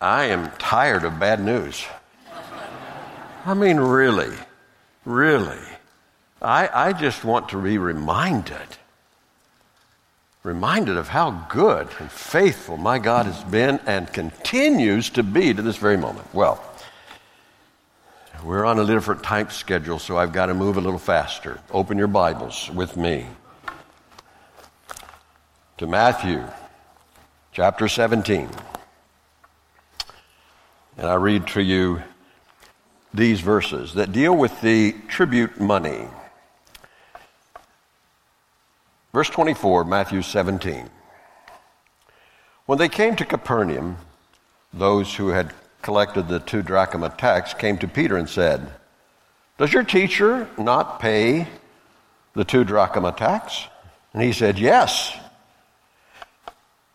I 0.00 0.26
am 0.26 0.50
tired 0.58 1.04
of 1.04 1.18
bad 1.18 1.40
news. 1.40 1.84
I 3.44 3.54
mean, 3.54 3.78
really, 3.78 4.36
really. 5.04 5.58
I, 6.40 6.68
I 6.72 6.92
just 6.92 7.24
want 7.24 7.48
to 7.48 7.60
be 7.60 7.78
reminded, 7.78 8.76
reminded 10.44 10.96
of 10.96 11.08
how 11.08 11.30
good 11.48 11.88
and 11.98 12.10
faithful 12.10 12.76
my 12.76 13.00
God 13.00 13.26
has 13.26 13.42
been 13.44 13.80
and 13.86 14.12
continues 14.12 15.10
to 15.10 15.24
be 15.24 15.52
to 15.52 15.62
this 15.62 15.76
very 15.76 15.96
moment. 15.96 16.32
Well, 16.32 16.62
we're 18.44 18.64
on 18.64 18.78
a 18.78 18.86
different 18.86 19.24
type 19.24 19.50
schedule, 19.50 19.98
so 19.98 20.16
I've 20.16 20.32
got 20.32 20.46
to 20.46 20.54
move 20.54 20.76
a 20.76 20.80
little 20.80 21.00
faster. 21.00 21.58
Open 21.72 21.98
your 21.98 22.06
Bibles 22.06 22.70
with 22.70 22.96
me 22.96 23.26
to 25.78 25.88
Matthew 25.88 26.44
chapter 27.52 27.88
17. 27.88 28.48
And 30.98 31.06
I 31.06 31.14
read 31.14 31.46
to 31.48 31.62
you 31.62 32.02
these 33.14 33.40
verses 33.40 33.94
that 33.94 34.10
deal 34.10 34.36
with 34.36 34.60
the 34.60 34.96
tribute 35.06 35.60
money. 35.60 36.08
Verse 39.12 39.30
24, 39.30 39.84
Matthew 39.84 40.22
17. 40.22 40.90
When 42.66 42.78
they 42.78 42.88
came 42.88 43.14
to 43.14 43.24
Capernaum, 43.24 43.98
those 44.74 45.14
who 45.14 45.28
had 45.28 45.54
collected 45.82 46.26
the 46.26 46.40
two 46.40 46.62
drachma 46.62 47.10
tax 47.10 47.54
came 47.54 47.78
to 47.78 47.86
Peter 47.86 48.16
and 48.16 48.28
said, 48.28 48.68
Does 49.56 49.72
your 49.72 49.84
teacher 49.84 50.48
not 50.58 50.98
pay 50.98 51.46
the 52.34 52.44
two 52.44 52.64
drachma 52.64 53.12
tax? 53.12 53.68
And 54.12 54.22
he 54.24 54.32
said, 54.32 54.58
Yes. 54.58 55.16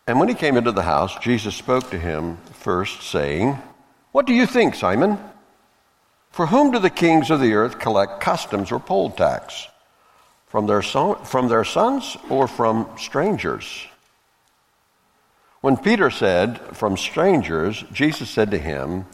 And 0.06 0.20
when 0.20 0.28
he 0.28 0.36
came 0.36 0.58
into 0.58 0.74
the 0.74 0.84
house, 0.84 1.18
Jesus 1.20 1.56
spoke 1.56 1.90
to 1.92 1.98
him 1.98 2.36
first, 2.52 3.02
saying, 3.04 3.58
what 4.14 4.28
do 4.28 4.34
you 4.34 4.46
think, 4.46 4.76
Simon? 4.76 5.18
For 6.32 6.46
whom 6.46 6.72
do 6.72 6.80
the 6.80 6.90
kings 6.90 7.30
of 7.30 7.42
the 7.42 7.54
earth 7.56 7.80
collect 7.80 8.22
customs 8.22 8.72
or 8.72 8.80
poll 8.80 9.10
tax? 9.10 9.68
From 10.48 10.68
their, 10.68 10.84
son, 10.84 11.16
from 11.26 11.48
their 11.48 11.64
sons 11.64 12.16
or 12.30 12.48
from 12.48 12.88
strangers? 12.98 13.88
When 15.62 15.78
Peter 15.78 16.12
said, 16.12 16.60
From 16.76 16.96
strangers, 16.96 17.84
Jesus 17.92 18.30
said 18.30 18.52
to 18.52 18.58
him, 18.60 19.08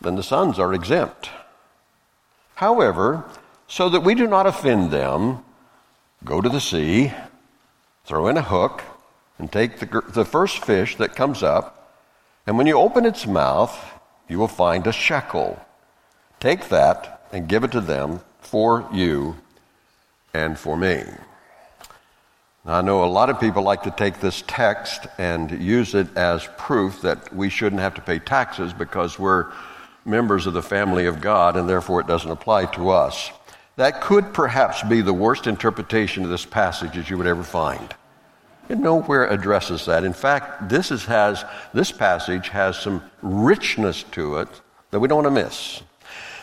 Then 0.00 0.14
the 0.14 0.22
sons 0.22 0.60
are 0.60 0.74
exempt. 0.74 1.28
However, 2.54 3.24
so 3.66 3.88
that 3.88 4.04
we 4.04 4.14
do 4.14 4.28
not 4.28 4.46
offend 4.46 4.92
them, 4.92 5.42
go 6.24 6.40
to 6.40 6.48
the 6.48 6.60
sea, 6.60 7.12
throw 8.04 8.28
in 8.28 8.36
a 8.36 8.42
hook, 8.42 8.82
and 9.38 9.50
take 9.50 9.80
the, 9.80 10.02
the 10.08 10.24
first 10.24 10.64
fish 10.64 10.96
that 10.96 11.16
comes 11.16 11.42
up, 11.42 11.98
and 12.46 12.56
when 12.58 12.66
you 12.66 12.78
open 12.78 13.06
its 13.06 13.26
mouth, 13.26 13.99
you 14.30 14.38
will 14.38 14.48
find 14.48 14.86
a 14.86 14.92
shekel. 14.92 15.60
Take 16.38 16.68
that 16.68 17.26
and 17.32 17.48
give 17.48 17.64
it 17.64 17.72
to 17.72 17.80
them 17.80 18.20
for 18.40 18.88
you 18.92 19.36
and 20.32 20.56
for 20.56 20.76
me. 20.76 21.04
Now, 22.64 22.74
I 22.74 22.80
know 22.80 23.04
a 23.04 23.06
lot 23.06 23.28
of 23.28 23.40
people 23.40 23.62
like 23.62 23.82
to 23.82 23.90
take 23.90 24.20
this 24.20 24.44
text 24.46 25.06
and 25.18 25.50
use 25.50 25.94
it 25.94 26.16
as 26.16 26.48
proof 26.56 27.02
that 27.02 27.34
we 27.34 27.50
shouldn't 27.50 27.80
have 27.80 27.94
to 27.94 28.00
pay 28.00 28.20
taxes 28.20 28.72
because 28.72 29.18
we're 29.18 29.50
members 30.04 30.46
of 30.46 30.54
the 30.54 30.62
family 30.62 31.06
of 31.06 31.20
God 31.20 31.56
and 31.56 31.68
therefore 31.68 32.00
it 32.00 32.06
doesn't 32.06 32.30
apply 32.30 32.66
to 32.66 32.90
us. 32.90 33.30
That 33.76 34.00
could 34.00 34.32
perhaps 34.32 34.82
be 34.84 35.00
the 35.00 35.12
worst 35.12 35.46
interpretation 35.46 36.22
of 36.22 36.30
this 36.30 36.46
passage 36.46 36.94
that 36.94 37.10
you 37.10 37.18
would 37.18 37.26
ever 37.26 37.42
find. 37.42 37.94
It 38.70 38.78
nowhere 38.78 39.26
addresses 39.26 39.86
that. 39.86 40.04
In 40.04 40.12
fact, 40.12 40.68
this 40.68 40.92
is, 40.92 41.04
has 41.06 41.44
this 41.74 41.90
passage 41.90 42.50
has 42.50 42.78
some 42.78 43.02
richness 43.20 44.04
to 44.12 44.36
it 44.36 44.48
that 44.92 45.00
we 45.00 45.08
don't 45.08 45.24
want 45.24 45.34
to 45.34 45.42
miss. 45.42 45.82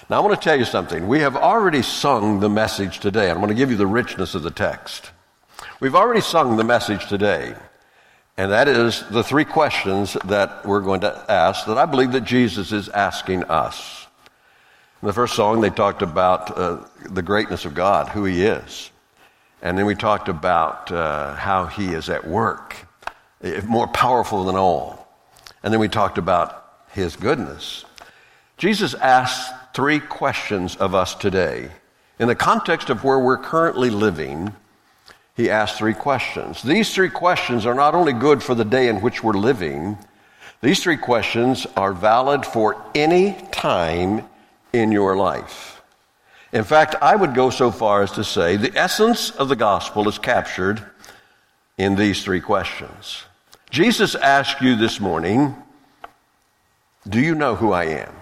Now, 0.09 0.17
I 0.17 0.19
want 0.19 0.35
to 0.35 0.43
tell 0.43 0.59
you 0.59 0.65
something. 0.65 1.07
We 1.07 1.21
have 1.21 1.37
already 1.37 1.81
sung 1.81 2.41
the 2.41 2.49
message 2.49 2.99
today. 2.99 3.31
I'm 3.31 3.37
going 3.37 3.47
to 3.47 3.55
give 3.55 3.71
you 3.71 3.77
the 3.77 3.87
richness 3.87 4.35
of 4.35 4.43
the 4.43 4.51
text. 4.51 5.11
We've 5.79 5.95
already 5.95 6.19
sung 6.19 6.57
the 6.57 6.65
message 6.65 7.07
today, 7.07 7.55
and 8.35 8.51
that 8.51 8.67
is 8.67 9.07
the 9.09 9.23
three 9.23 9.45
questions 9.45 10.17
that 10.25 10.65
we're 10.65 10.81
going 10.81 11.01
to 11.01 11.25
ask 11.31 11.65
that 11.67 11.77
I 11.77 11.85
believe 11.85 12.11
that 12.11 12.25
Jesus 12.25 12.73
is 12.73 12.89
asking 12.89 13.45
us. 13.45 14.05
In 15.01 15.07
the 15.07 15.13
first 15.13 15.33
song, 15.33 15.61
they 15.61 15.69
talked 15.69 16.01
about 16.01 16.57
uh, 16.57 16.83
the 17.09 17.21
greatness 17.21 17.63
of 17.63 17.73
God, 17.73 18.09
who 18.09 18.25
He 18.25 18.43
is. 18.43 18.91
And 19.61 19.77
then 19.77 19.85
we 19.85 19.95
talked 19.95 20.29
about 20.29 20.91
uh, 20.91 21.35
how 21.35 21.65
he 21.65 21.87
is 21.87 22.09
at 22.09 22.27
work, 22.27 22.75
eh, 23.41 23.61
more 23.65 23.87
powerful 23.87 24.43
than 24.43 24.55
all. 24.55 25.07
And 25.63 25.73
then 25.73 25.79
we 25.79 25.87
talked 25.87 26.17
about 26.17 26.83
his 26.91 27.15
goodness. 27.15 27.85
Jesus 28.57 28.93
asked 28.93 29.53
three 29.73 29.99
questions 29.99 30.75
of 30.75 30.95
us 30.95 31.15
today. 31.15 31.69
In 32.19 32.27
the 32.27 32.35
context 32.35 32.89
of 32.89 33.03
where 33.03 33.19
we're 33.19 33.37
currently 33.37 33.89
living, 33.89 34.55
he 35.35 35.51
asked 35.51 35.77
three 35.77 35.93
questions. 35.93 36.63
These 36.63 36.93
three 36.93 37.09
questions 37.09 37.65
are 37.65 37.75
not 37.75 37.93
only 37.93 38.13
good 38.13 38.41
for 38.41 38.55
the 38.55 38.65
day 38.65 38.87
in 38.87 39.01
which 39.01 39.23
we're 39.23 39.33
living, 39.33 39.97
these 40.61 40.81
three 40.81 40.97
questions 40.97 41.67
are 41.75 41.93
valid 41.93 42.43
for 42.43 42.83
any 42.95 43.37
time 43.51 44.27
in 44.73 44.91
your 44.91 45.15
life. 45.15 45.76
In 46.57 46.63
fact, 46.63 46.95
I 47.03 47.15
would 47.15 47.35
go 47.35 47.51
so 47.51 47.69
far 47.69 48.01
as 48.01 48.09
to 48.13 48.23
say 48.23 48.57
the 48.57 48.75
essence 48.75 49.29
of 49.29 49.47
the 49.47 49.55
gospel 49.55 50.09
is 50.09 50.17
captured 50.17 50.83
in 51.77 51.95
these 51.95 52.23
three 52.23 52.41
questions. 52.41 53.25
Jesus 53.69 54.15
asked 54.15 54.59
you 54.59 54.75
this 54.75 54.99
morning, 54.99 55.55
Do 57.07 57.19
you 57.21 57.35
know 57.35 57.53
who 57.53 57.73
I 57.73 57.83
am? 57.83 58.15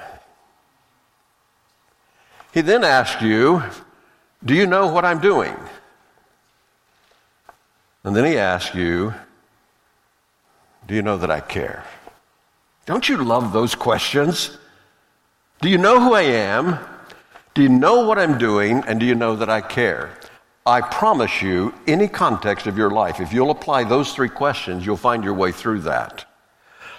He 2.54 2.60
then 2.60 2.84
asked 2.84 3.22
you, 3.22 3.64
Do 4.44 4.54
you 4.54 4.68
know 4.68 4.88
what 4.88 5.06
I'm 5.06 5.22
doing? 5.22 5.56
And 8.04 8.14
then 8.14 8.26
he 8.26 8.38
asked 8.38 8.76
you, 8.76 9.14
Do 10.86 10.94
you 10.94 11.02
know 11.02 11.20
that 11.20 11.32
I 11.32 11.40
care? 11.40 11.86
Don't 12.86 13.08
you 13.08 13.16
love 13.16 13.54
those 13.54 13.76
questions? 13.76 14.58
Do 15.62 15.70
you 15.70 15.78
know 15.78 16.02
who 16.02 16.14
I 16.14 16.24
am? 16.24 16.95
Do 17.56 17.64
you 17.64 17.70
know 17.70 18.06
what 18.06 18.20
I'm 18.20 18.38
doing 18.38 18.84
and 18.86 19.00
do 19.00 19.06
you 19.06 19.16
know 19.16 19.38
that 19.38 19.50
I 19.50 19.62
care? 19.62 20.12
I 20.66 20.82
promise 20.82 21.42
you, 21.42 21.74
any 21.88 22.10
context 22.10 22.68
of 22.68 22.78
your 22.78 22.90
life, 22.90 23.22
if 23.22 23.32
you'll 23.32 23.50
apply 23.50 23.86
those 23.86 24.14
three 24.14 24.28
questions, 24.28 24.86
you'll 24.86 24.98
find 24.98 25.24
your 25.24 25.36
way 25.36 25.54
through 25.54 25.80
that. 25.82 26.26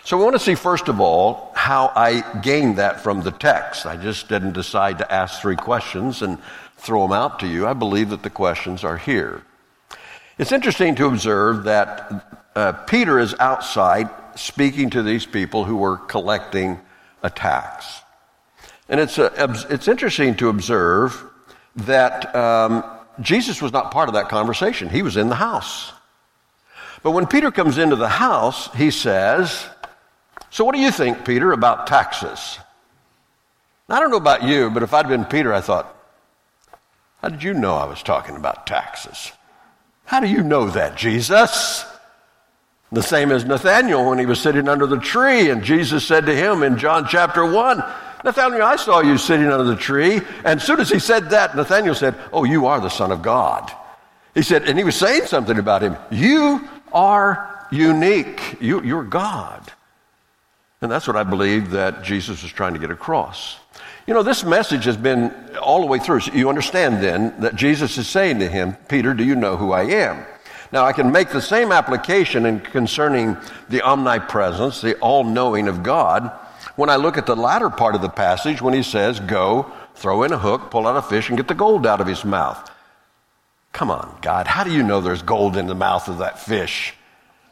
So 0.03 0.17
we 0.17 0.25
want 0.25 0.35
to 0.35 0.41
see, 0.41 0.55
first 0.55 0.89
of 0.89 0.99
all, 0.99 1.53
how 1.55 1.93
I 1.95 2.23
gained 2.41 2.79
that 2.79 3.01
from 3.01 3.21
the 3.21 3.33
text. 3.33 3.85
I 3.85 3.99
just 3.99 4.31
didn't 4.31 4.53
decide 4.53 4.97
to 4.97 5.13
ask 5.13 5.43
three 5.43 5.57
questions 5.57 6.23
and 6.23 6.39
throw 6.79 7.03
them 7.03 7.13
out 7.13 7.41
to 7.41 7.47
you. 7.47 7.67
I 7.67 7.75
believe 7.75 8.09
that 8.09 8.23
the 8.23 8.31
questions 8.31 8.83
are 8.83 8.97
here. 8.97 9.43
It's 10.39 10.53
interesting 10.53 10.95
to 10.95 11.07
observe 11.07 11.65
that 11.65 12.41
uh, 12.55 12.73
Peter 12.73 13.19
is 13.19 13.35
outside 13.41 14.09
speaking 14.37 14.89
to 14.89 15.03
these 15.03 15.27
people 15.27 15.65
who 15.65 15.77
were 15.77 15.99
collecting 15.99 16.81
a 17.23 17.29
tax. 17.29 18.01
And 18.89 19.01
it's, 19.01 19.19
a, 19.19 19.33
it's 19.69 19.89
interesting 19.89 20.37
to 20.37 20.49
observe 20.49 21.25
that 21.77 22.35
um, 22.35 22.85
Jesus 23.21 23.61
was 23.61 23.73
not 23.73 23.91
part 23.91 24.09
of 24.09 24.15
that 24.15 24.29
conversation. 24.29 24.89
He 24.89 25.03
was 25.03 25.17
in 25.17 25.29
the 25.29 25.35
house. 25.35 25.93
But 27.03 27.11
when 27.13 27.27
Peter 27.27 27.51
comes 27.51 27.79
into 27.79 27.97
the 27.97 28.09
house, 28.09 28.73
he 28.75 28.91
says, 28.91 29.67
So 30.51 30.65
what 30.65 30.75
do 30.75 30.81
you 30.81 30.91
think, 30.91 31.25
Peter, 31.25 31.53
about 31.53 31.87
taxes? 31.87 32.59
I 33.89 34.01
don't 34.01 34.11
know 34.11 34.17
about 34.17 34.43
you, 34.43 34.71
but 34.71 34.83
if 34.83 34.93
I'd 34.93 35.09
been 35.09 35.25
Peter, 35.25 35.53
I 35.53 35.61
thought, 35.61 35.95
How 37.23 37.29
did 37.29 37.43
you 37.43 37.55
know 37.55 37.75
I 37.75 37.85
was 37.85 38.03
talking 38.03 38.37
about 38.37 38.67
taxes? 38.67 39.33
How 40.05 40.21
do 40.21 40.29
you 40.29 40.43
know 40.43 40.71
that, 40.71 40.97
Jesus? 40.97 41.85
The 42.93 43.03
same 43.03 43.33
as 43.33 43.45
Nathanael 43.45 44.09
when 44.09 44.19
he 44.21 44.27
was 44.27 44.41
sitting 44.41 44.69
under 44.69 44.87
the 44.87 45.01
tree, 45.01 45.51
and 45.51 45.65
Jesus 45.65 46.07
said 46.07 46.27
to 46.27 46.35
him 46.35 46.63
in 46.63 46.79
John 46.79 47.07
chapter 47.09 47.45
1, 47.45 47.85
Nathanael, 48.25 48.63
I 48.63 48.77
saw 48.77 49.01
you 49.01 49.19
sitting 49.19 49.47
under 49.47 49.65
the 49.65 49.77
tree. 49.77 50.21
And 50.45 50.61
as 50.61 50.65
soon 50.65 50.81
as 50.81 50.91
he 50.91 50.99
said 50.99 51.31
that, 51.31 51.57
Nathanael 51.57 51.95
said, 51.95 52.15
Oh, 52.33 52.45
you 52.45 52.67
are 52.67 52.81
the 52.81 52.89
Son 52.89 53.13
of 53.13 53.23
God. 53.23 53.71
He 54.35 54.43
said, 54.43 54.69
and 54.69 54.77
he 54.77 54.85
was 54.85 54.97
saying 54.97 55.27
something 55.27 55.59
about 55.59 55.83
him. 55.83 55.97
You 56.11 56.69
are 56.93 57.67
unique. 57.71 58.59
You, 58.61 58.83
you're 58.83 59.03
God. 59.03 59.73
And 60.83 60.93
that's 60.93 61.07
what 61.07 61.17
I 61.17 61.23
believe 61.23 61.71
that 61.71 62.05
Jesus 62.05 62.43
was 62.43 62.53
trying 62.53 62.75
to 62.75 62.79
get 62.79 62.91
across. 62.91 63.59
You 64.07 64.13
know, 64.13 64.23
this 64.23 64.45
message 64.45 64.85
has 64.85 64.97
been 64.97 65.35
all 65.61 65.81
the 65.81 65.87
way 65.87 65.99
through. 65.99 66.21
So 66.21 66.33
you 66.35 66.51
understand 66.51 67.03
then 67.03 67.41
that 67.41 67.57
Jesus 67.57 67.97
is 67.97 68.09
saying 68.09 68.41
to 68.41 68.49
him, 68.49 68.77
Peter, 68.89 69.15
do 69.15 69.25
you 69.25 69.35
know 69.35 69.57
who 69.57 69.73
I 69.73 69.85
am? 69.85 70.27
Now, 70.71 70.85
I 70.85 70.93
can 70.93 71.11
make 71.13 71.31
the 71.31 71.41
same 71.41 71.73
application 71.73 72.45
in 72.45 72.61
concerning 72.61 73.39
the 73.71 73.83
omnipresence, 73.83 74.83
the 74.83 74.99
all 74.99 75.25
knowing 75.25 75.67
of 75.67 75.83
God 75.83 76.31
when 76.77 76.91
I 76.91 76.97
look 76.97 77.19
at 77.19 77.27
the 77.27 77.37
latter 77.37 77.71
part 77.71 77.95
of 77.95 78.03
the 78.03 78.09
passage 78.09 78.63
when 78.63 78.75
he 78.75 78.83
says, 78.83 79.19
Go, 79.19 79.71
throw 79.95 80.23
in 80.23 80.33
a 80.33 80.39
hook, 80.39 80.71
pull 80.71 80.87
out 80.87 80.97
a 80.97 81.03
fish, 81.03 81.29
and 81.29 81.37
get 81.37 81.49
the 81.49 81.55
gold 81.55 81.87
out 81.87 82.01
of 82.01 82.07
his 82.07 82.25
mouth. 82.25 82.71
Come 83.73 83.91
on, 83.91 84.17
God, 84.23 84.47
how 84.47 84.65
do 84.65 84.73
you 84.73 84.83
know 84.83 85.01
there's 85.01 85.23
gold 85.23 85.57
in 85.57 85.67
the 85.67 85.75
mouth 85.75 86.09
of 86.09 86.19
that 86.19 86.39
fish? 86.39 86.95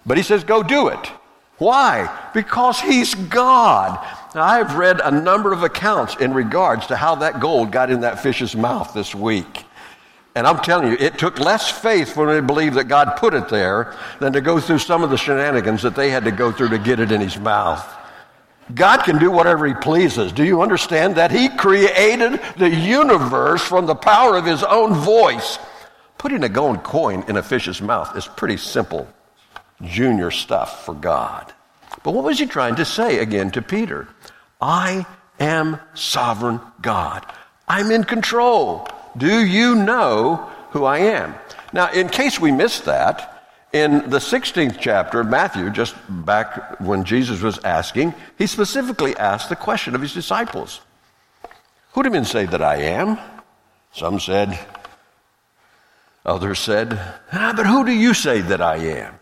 But 0.07 0.17
he 0.17 0.23
says, 0.23 0.45
Go 0.45 0.63
do 0.63 0.89
it. 0.89 1.11
Why? 1.59 2.11
Because 2.35 2.81
he's 2.81 3.15
God. 3.15 3.99
Now, 4.35 4.43
I've 4.43 4.77
read 4.77 5.01
a 5.01 5.11
number 5.11 5.53
of 5.53 5.63
accounts 5.63 6.17
in 6.17 6.35
regards 6.35 6.89
to 6.89 6.97
how 6.97 7.15
that 7.17 7.41
gold 7.41 7.71
got 7.71 7.91
in 7.91 8.01
that 8.01 8.21
fish's 8.21 8.57
mouth 8.57 8.93
this 8.93 9.15
week. 9.15 9.65
And 10.35 10.49
I'm 10.49 10.59
telling 10.59 10.91
you, 10.91 10.97
it 10.99 11.17
took 11.17 11.39
less 11.39 11.71
faith 11.71 12.13
for 12.13 12.27
me 12.27 12.35
to 12.35 12.43
believe 12.43 12.75
that 12.75 12.89
God 12.89 13.17
put 13.17 13.35
it 13.35 13.49
there 13.49 13.97
than 14.19 14.33
to 14.33 14.41
go 14.41 14.59
through 14.59 14.81
some 14.81 15.05
of 15.05 15.11
the 15.11 15.17
shenanigans 15.17 15.83
that 15.83 15.95
they 15.95 16.11
had 16.11 16.25
to 16.25 16.33
go 16.33 16.51
through 16.51 16.71
to 16.71 16.79
get 16.79 16.99
it 16.99 17.13
in 17.13 17.21
his 17.21 17.39
mouth. 17.39 17.87
God 18.73 19.03
can 19.05 19.19
do 19.19 19.31
whatever 19.31 19.67
he 19.67 19.75
pleases. 19.75 20.33
Do 20.33 20.45
you 20.45 20.63
understand 20.63 21.17
that? 21.17 21.31
He 21.31 21.49
created 21.51 22.41
the 22.57 22.71
universe 22.71 23.63
from 23.63 23.87
the 23.87 23.95
power 23.95 24.37
of 24.37 24.47
his 24.47 24.63
own 24.63 24.95
voice. 24.95 25.59
Putting 26.17 26.45
a 26.45 26.49
gold 26.49 26.83
coin 26.83 27.25
in 27.29 27.37
a 27.37 27.43
fish's 27.43 27.83
mouth 27.83 28.17
is 28.17 28.27
pretty 28.27 28.57
simple 28.57 29.07
junior 29.83 30.31
stuff 30.31 30.85
for 30.87 30.95
God. 30.95 31.53
But 32.03 32.13
what 32.13 32.25
was 32.25 32.39
he 32.39 32.47
trying 32.47 32.77
to 32.77 32.85
say 32.85 33.19
again 33.19 33.51
to 33.53 33.63
Peter? 33.63 34.09
I 34.61 35.05
am 35.39 35.79
sovereign 35.95 36.61
God. 36.81 37.27
I'm 37.69 37.91
in 37.91 38.05
control. 38.05 38.89
Do 39.17 39.45
you 39.45 39.75
know 39.75 40.51
who 40.71 40.85
I 40.85 40.99
am? 40.99 41.35
Now, 41.73 41.91
in 41.91 42.09
case 42.09 42.41
we 42.41 42.53
missed 42.53 42.85
that, 42.87 43.34
in 43.75 44.09
the 44.09 44.19
16th 44.19 44.79
chapter 44.79 45.19
of 45.19 45.27
Matthew, 45.27 45.69
just 45.69 45.97
back 46.09 46.79
when 46.81 47.03
Jesus 47.03 47.43
was 47.43 47.59
asking, 47.65 48.15
he 48.39 48.47
specifically 48.47 49.17
asked 49.17 49.49
the 49.49 49.57
question 49.57 49.97
of 49.97 50.01
his 50.01 50.15
disciples 50.15 50.81
Who 51.93 52.05
do 52.05 52.11
men 52.11 52.25
say 52.25 52.47
that 52.47 52.63
I 52.63 52.77
am? 52.77 53.19
Some 53.93 54.21
said, 54.21 54.59
Others 56.25 56.61
said, 56.61 56.99
ah, 57.33 57.53
But 57.55 57.67
who 57.67 57.85
do 57.85 57.93
you 57.93 58.15
say 58.15 58.41
that 58.43 58.63
I 58.63 58.77
am? 58.77 59.19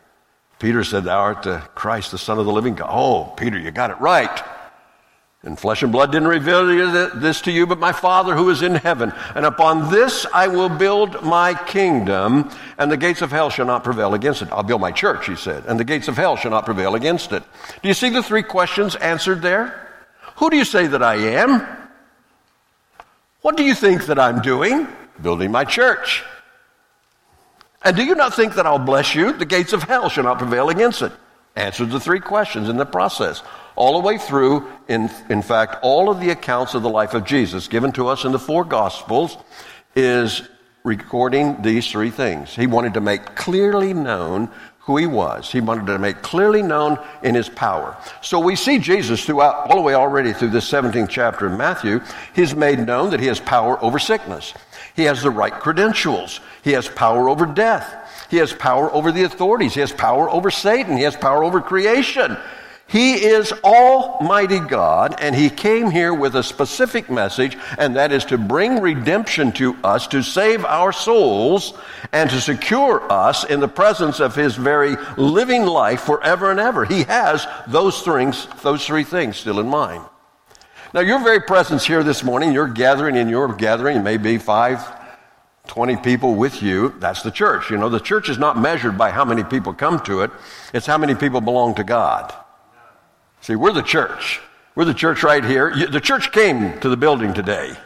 Peter 0.59 0.85
said, 0.85 1.05
Thou 1.05 1.19
art 1.19 1.43
the 1.43 1.59
Christ, 1.75 2.11
the 2.11 2.19
Son 2.19 2.39
of 2.39 2.45
the 2.45 2.53
living 2.53 2.75
God. 2.75 2.91
Oh, 2.93 3.25
Peter, 3.37 3.59
you 3.59 3.71
got 3.71 3.91
it 3.91 4.01
right. 4.01 4.45
And 5.45 5.59
flesh 5.59 5.83
and 5.83 5.91
blood 5.91 6.13
didn't 6.13 6.29
reveal 6.29 6.67
this 7.17 7.41
to 7.43 7.51
you, 7.51 7.67
but 7.67 7.81
my 7.81 7.91
Father 7.91 8.37
who 8.37 8.49
is 8.51 8.63
in 8.63 8.77
heaven. 8.77 9.13
And 9.35 9.45
upon 9.45 9.91
this 9.91 10.25
I 10.33 10.47
will 10.47 10.69
build 10.69 11.21
my 11.25 11.55
kingdom, 11.55 12.49
and 12.79 12.93
the 12.93 12.97
gates 12.97 13.23
of 13.23 13.33
hell 13.33 13.51
shall 13.51 13.67
not 13.67 13.83
prevail 13.83 14.15
against 14.15 14.43
it. 14.43 14.53
I'll 14.53 14.63
build 14.63 14.81
my 14.81 14.93
church, 14.93 15.27
he 15.27 15.35
said, 15.35 15.65
and 15.67 15.81
the 15.81 15.85
gates 15.85 16.07
of 16.07 16.17
hell 16.17 16.37
shall 16.37 16.53
not 16.53 16.65
prevail 16.65 16.95
against 16.95 17.33
it. 17.33 17.43
Do 17.83 17.89
you 17.89 17.95
see 17.95 18.11
the 18.11 18.23
three 18.23 18.45
questions 18.45 18.95
answered 18.95 19.43
there? 19.43 19.91
Who 20.37 20.49
do 20.49 20.57
you 20.57 20.65
say 20.65 20.87
that 20.87 21.03
I 21.03 21.17
am? 21.17 21.67
What 23.41 23.57
do 23.57 23.65
you 23.65 23.75
think 23.75 24.07
that 24.07 24.21
I'm 24.21 24.43
doing? 24.43 24.87
Building 25.21 25.51
my 25.51 25.65
church. 25.65 26.23
And 27.83 27.97
do 27.97 28.05
you 28.05 28.15
not 28.15 28.35
think 28.35 28.55
that 28.55 28.67
I'll 28.67 28.79
bless 28.79 29.13
you? 29.17 29.33
The 29.33 29.45
gates 29.45 29.73
of 29.73 29.83
hell 29.83 30.09
shall 30.09 30.23
not 30.23 30.39
prevail 30.39 30.69
against 30.69 31.03
it. 31.03 31.11
Answered 31.57 31.91
the 31.91 31.99
three 31.99 32.21
questions 32.21 32.69
in 32.69 32.77
the 32.77 32.87
process. 32.87 33.43
All 33.77 34.01
the 34.01 34.07
way 34.07 34.19
through, 34.19 34.69
in, 34.89 35.11
in 35.29 35.43
fact, 35.43 35.77
all 35.83 36.11
of 36.11 36.21
the 36.21 36.31
accounts 36.31 36.75
of 36.75 36.83
the 36.83 36.91
life 36.91 37.15
of 37.15 37.25
Jesus 37.25 37.69
given 37.69 37.93
to 37.93 38.09
us 38.09 38.25
in 38.25 38.33
the 38.33 38.39
four 38.39 38.65
Gospels 38.65 39.37
is 39.95 40.43
recording 40.85 41.63
these 41.63 41.91
three 41.91 42.11
things. 42.11 42.55
He 42.55 42.67
wanted 42.67 42.95
to 42.95 43.01
make 43.01 43.35
clearly 43.35 43.95
known 43.95 44.51
who 44.81 44.97
he 44.97 45.07
was. 45.07 45.51
He 45.51 45.61
wanted 45.61 45.87
to 45.87 45.99
make 45.99 46.23
clearly 46.23 46.61
known 46.61 46.99
in 47.23 47.37
his 47.37 47.49
power. 47.49 47.97
So 48.21 48.41
we 48.41 48.57
see 48.57 48.79
Jesus 48.79 49.25
throughout, 49.25 49.71
all 49.71 49.77
the 49.77 49.83
way 49.83 49.95
already 49.95 50.33
through 50.33 50.51
this 50.51 50.69
17th 50.69 51.09
chapter 51.09 51.47
of 51.47 51.57
Matthew, 51.57 52.01
he's 52.35 52.55
made 52.55 52.81
known 52.81 53.11
that 53.11 53.21
he 53.21 53.27
has 53.27 53.39
power 53.39 53.83
over 53.83 54.01
sickness. 54.01 54.55
He 54.97 55.05
has 55.05 55.23
the 55.23 55.31
right 55.31 55.53
credentials. 55.53 56.41
He 56.63 56.73
has 56.73 56.89
power 56.89 57.29
over 57.29 57.47
death. 57.47 58.27
He 58.29 58.39
has 58.39 58.53
power 58.53 58.93
over 58.93 59.13
the 59.13 59.23
authorities. 59.23 59.75
He 59.75 59.81
has 59.81 59.93
power 59.93 60.29
over 60.29 60.51
Satan. 60.51 60.97
He 60.97 61.05
has 61.05 61.15
power 61.15 61.45
over 61.45 61.61
creation. 61.61 62.37
He 62.93 63.15
is 63.15 63.53
Almighty 63.65 64.61
God, 64.61 65.17
and 65.19 65.35
He 65.35 65.49
came 65.49 65.91
here 65.91 66.13
with 66.13 66.37
a 66.37 66.43
specific 66.43 67.09
message, 67.09 67.57
and 67.79 67.97
that 67.97 68.13
is 68.13 68.27
to 68.27 68.37
bring 68.37 68.83
redemption 68.83 69.51
to 69.53 69.75
us, 69.83 70.07
to 70.09 70.23
save 70.23 70.63
our 70.67 70.93
souls, 70.93 71.73
and 72.13 72.29
to 72.29 72.39
secure 72.39 73.11
us 73.11 73.45
in 73.45 73.61
the 73.61 73.69
presence 73.69 74.21
of 74.21 74.35
His 74.35 74.57
very 74.57 74.97
living 75.17 75.65
life 75.65 76.03
forever 76.03 76.51
and 76.51 76.61
ever. 76.61 76.85
He 76.85 77.05
has 77.05 77.47
those 77.67 78.03
things, 78.03 78.47
those 78.63 78.87
three 78.87 79.05
things 79.05 79.39
still 79.39 79.59
in 79.59 79.69
mind. 79.69 80.05
Now, 80.93 81.01
your 81.01 81.21
very 81.21 81.41
presence 81.41 81.87
here 81.87 82.03
this 82.03 82.23
morning, 82.23 82.53
your 82.53 82.69
gathering 82.69 83.17
in 83.17 83.31
your 83.31 83.55
gathering, 83.55 83.97
it 83.97 84.03
may 84.03 84.19
be 84.19 84.37
five, 84.37 84.85
20 85.69 85.97
people 85.97 86.35
with 86.35 86.63
you, 86.63 86.95
that's 86.99 87.23
the 87.23 87.31
church. 87.31 87.71
You 87.71 87.79
know, 87.79 87.89
the 87.89 88.01
church 88.01 88.29
is 88.29 88.37
not 88.37 88.59
measured 88.59 88.99
by 88.99 89.13
how 89.13 89.25
many 89.25 89.45
people 89.45 89.73
come 89.73 89.99
to 90.01 90.21
it, 90.21 90.31
it's 90.75 90.85
how 90.85 90.99
many 90.99 91.15
people 91.15 91.41
belong 91.41 91.75
to 91.77 91.85
God. 91.85 92.35
See, 93.43 93.57
we're 93.57 93.73
the 93.73 93.83
church. 93.83 94.41
We're 94.75 94.85
the 94.85 94.95
church 94.95 95.23
right 95.23 95.45
here. 95.45 95.75
The 95.75 96.01
church 96.01 96.33
came 96.33 96.79
to 96.81 96.89
the 96.89 96.97
building 96.97 97.35
today. 97.35 97.77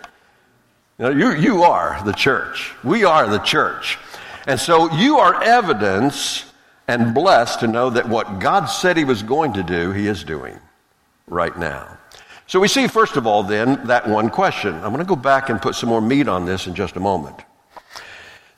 You, 0.98 1.04
know, 1.04 1.10
you, 1.10 1.32
you 1.34 1.62
are 1.62 2.00
the 2.04 2.12
church. 2.12 2.72
We 2.84 3.04
are 3.04 3.26
the 3.26 3.38
church. 3.38 3.98
And 4.46 4.60
so 4.60 4.92
you 4.92 5.18
are 5.18 5.42
evidence 5.42 6.44
and 6.86 7.14
blessed 7.14 7.60
to 7.60 7.66
know 7.66 7.90
that 7.90 8.08
what 8.08 8.38
God 8.38 8.66
said 8.66 8.96
He 8.96 9.04
was 9.04 9.22
going 9.22 9.54
to 9.54 9.62
do, 9.62 9.92
He 9.92 10.06
is 10.06 10.24
doing 10.24 10.60
right 11.26 11.56
now. 11.58 11.98
So 12.46 12.60
we 12.60 12.68
see, 12.68 12.86
first 12.86 13.16
of 13.16 13.26
all, 13.26 13.42
then, 13.42 13.86
that 13.86 14.06
one 14.06 14.30
question. 14.30 14.74
I'm 14.74 14.92
going 14.92 14.98
to 14.98 15.04
go 15.04 15.16
back 15.16 15.48
and 15.48 15.60
put 15.60 15.74
some 15.74 15.88
more 15.88 16.00
meat 16.00 16.28
on 16.28 16.44
this 16.44 16.66
in 16.66 16.74
just 16.74 16.96
a 16.96 17.00
moment. 17.00 17.42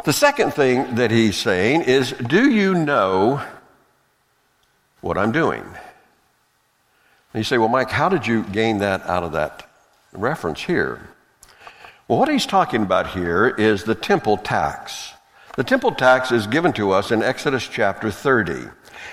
The 0.04 0.12
second 0.12 0.52
thing 0.52 0.96
that 0.96 1.10
he's 1.10 1.36
saying 1.36 1.82
is, 1.82 2.12
Do 2.12 2.50
you 2.50 2.74
know 2.74 3.42
what 5.00 5.16
I'm 5.16 5.32
doing? 5.32 5.64
And 7.32 7.40
you 7.40 7.44
say, 7.44 7.58
Well, 7.58 7.68
Mike, 7.68 7.90
how 7.90 8.08
did 8.08 8.26
you 8.26 8.44
gain 8.44 8.78
that 8.78 9.02
out 9.02 9.22
of 9.22 9.32
that 9.32 9.68
reference 10.12 10.62
here? 10.62 11.08
Well, 12.06 12.18
what 12.18 12.28
he's 12.28 12.46
talking 12.46 12.82
about 12.82 13.08
here 13.08 13.48
is 13.48 13.84
the 13.84 13.94
temple 13.94 14.38
tax. 14.38 15.12
The 15.56 15.64
temple 15.64 15.92
tax 15.92 16.32
is 16.32 16.46
given 16.46 16.72
to 16.74 16.92
us 16.92 17.10
in 17.10 17.22
Exodus 17.22 17.66
chapter 17.66 18.10
30. 18.10 18.68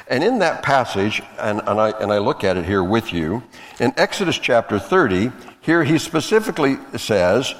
And 0.08 0.24
in 0.24 0.40
that 0.40 0.64
passage, 0.64 1.22
and, 1.40 1.60
and, 1.66 1.80
I, 1.80 1.90
and 1.90 2.12
I 2.12 2.20
look 2.20 2.44
at 2.44 2.58
it 2.58 2.66
here 2.66 2.84
with 2.84 3.12
you, 3.12 3.44
in 3.80 3.94
Exodus 3.98 4.38
chapter 4.38 4.80
30, 4.80 5.32
here 5.62 5.84
he 5.84 5.98
specifically 5.98 6.78
says 6.98 7.56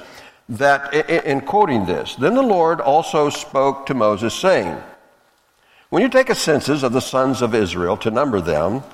that, 0.48 0.94
in, 0.94 1.24
in 1.24 1.40
quoting 1.40 1.86
this, 1.86 2.14
then 2.14 2.34
the 2.34 2.42
Lord 2.42 2.80
also 2.80 3.28
spoke 3.28 3.86
to 3.86 3.94
Moses, 3.94 4.32
saying, 4.32 4.80
When 5.90 6.02
you 6.02 6.08
take 6.08 6.30
a 6.30 6.34
census 6.34 6.82
of 6.82 6.92
the 6.92 7.00
sons 7.00 7.42
of 7.42 7.54
Israel 7.54 7.96
to 7.98 8.10
number 8.10 8.40
them, 8.40 8.84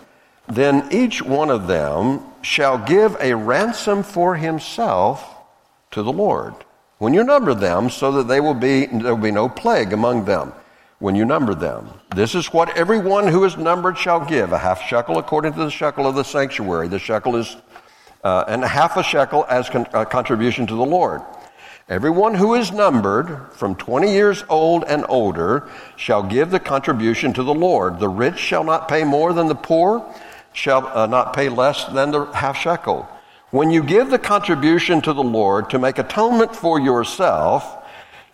then 0.48 0.88
each 0.90 1.22
one 1.22 1.50
of 1.50 1.66
them 1.66 2.20
shall 2.42 2.78
give 2.78 3.16
a 3.20 3.34
ransom 3.34 4.02
for 4.02 4.36
himself 4.36 5.24
to 5.92 6.02
the 6.02 6.12
Lord. 6.12 6.54
When 6.98 7.14
you 7.14 7.24
number 7.24 7.54
them, 7.54 7.90
so 7.90 8.12
that 8.12 8.28
they 8.28 8.40
will 8.40 8.54
be, 8.54 8.86
there 8.86 9.14
will 9.14 9.22
be 9.22 9.30
no 9.30 9.48
plague 9.48 9.92
among 9.92 10.24
them 10.24 10.52
when 10.98 11.16
you 11.16 11.24
number 11.24 11.54
them. 11.54 11.88
This 12.14 12.34
is 12.34 12.52
what 12.52 12.76
everyone 12.76 13.26
who 13.26 13.44
is 13.44 13.56
numbered 13.56 13.98
shall 13.98 14.24
give 14.24 14.52
a 14.52 14.58
half 14.58 14.82
shekel 14.82 15.18
according 15.18 15.54
to 15.54 15.64
the 15.64 15.70
shekel 15.70 16.06
of 16.06 16.14
the 16.14 16.22
sanctuary. 16.22 16.86
The 16.86 17.00
shekel 17.00 17.34
is, 17.36 17.56
uh, 18.22 18.44
and 18.46 18.62
half 18.62 18.96
a 18.96 19.02
shekel 19.02 19.44
as 19.48 19.68
con- 19.68 19.88
a 19.92 20.06
contribution 20.06 20.66
to 20.68 20.74
the 20.76 20.84
Lord. 20.84 21.22
Everyone 21.88 22.34
who 22.34 22.54
is 22.54 22.70
numbered 22.70 23.52
from 23.52 23.74
20 23.74 24.12
years 24.12 24.44
old 24.48 24.84
and 24.86 25.04
older 25.08 25.68
shall 25.96 26.22
give 26.22 26.50
the 26.50 26.60
contribution 26.60 27.32
to 27.32 27.42
the 27.42 27.52
Lord. 27.52 27.98
The 27.98 28.08
rich 28.08 28.38
shall 28.38 28.62
not 28.62 28.88
pay 28.88 29.02
more 29.02 29.32
than 29.32 29.48
the 29.48 29.56
poor 29.56 30.08
shall 30.52 30.86
uh, 30.86 31.06
not 31.06 31.32
pay 31.32 31.48
less 31.48 31.84
than 31.86 32.10
the 32.10 32.26
half 32.26 32.56
shekel. 32.56 33.08
When 33.50 33.70
you 33.70 33.82
give 33.82 34.10
the 34.10 34.18
contribution 34.18 35.00
to 35.02 35.12
the 35.12 35.22
Lord 35.22 35.70
to 35.70 35.78
make 35.78 35.98
atonement 35.98 36.56
for 36.56 36.80
yourself, 36.80 37.78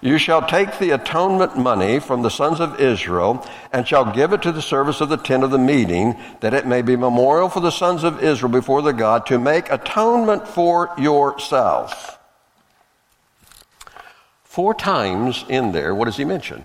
you 0.00 0.16
shall 0.16 0.46
take 0.46 0.78
the 0.78 0.90
atonement 0.90 1.58
money 1.58 1.98
from 1.98 2.22
the 2.22 2.30
sons 2.30 2.60
of 2.60 2.80
Israel 2.80 3.44
and 3.72 3.86
shall 3.86 4.12
give 4.12 4.32
it 4.32 4.42
to 4.42 4.52
the 4.52 4.62
service 4.62 5.00
of 5.00 5.08
the 5.08 5.16
tent 5.16 5.42
of 5.42 5.50
the 5.50 5.58
meeting, 5.58 6.16
that 6.38 6.54
it 6.54 6.66
may 6.66 6.82
be 6.82 6.94
memorial 6.94 7.48
for 7.48 7.58
the 7.58 7.72
sons 7.72 8.04
of 8.04 8.22
Israel 8.22 8.52
before 8.52 8.80
the 8.80 8.92
God 8.92 9.26
to 9.26 9.40
make 9.40 9.72
atonement 9.72 10.46
for 10.46 10.92
yourself. 10.98 12.20
Four 14.44 14.72
times 14.72 15.44
in 15.48 15.72
there, 15.72 15.94
what 15.94 16.04
does 16.04 16.16
he 16.16 16.24
mention? 16.24 16.64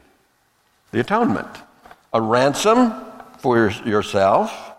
The 0.92 1.00
atonement. 1.00 1.50
A 2.14 2.22
ransom 2.22 2.94
for 3.40 3.70
yourself, 3.70 4.73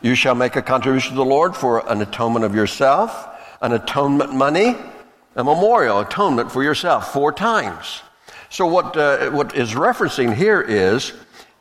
you 0.00 0.14
shall 0.14 0.34
make 0.34 0.56
a 0.56 0.62
contribution 0.62 1.10
to 1.10 1.16
the 1.16 1.24
Lord 1.24 1.56
for 1.56 1.86
an 1.90 2.00
atonement 2.00 2.44
of 2.44 2.54
yourself, 2.54 3.28
an 3.60 3.72
atonement 3.72 4.34
money, 4.34 4.76
a 5.36 5.44
memorial 5.44 6.00
atonement 6.00 6.50
for 6.50 6.62
yourself 6.62 7.12
four 7.12 7.32
times. 7.32 8.02
So 8.48 8.66
what, 8.66 8.96
uh, 8.96 9.30
what 9.30 9.54
is 9.54 9.72
referencing 9.72 10.34
here 10.34 10.60
is, 10.60 11.12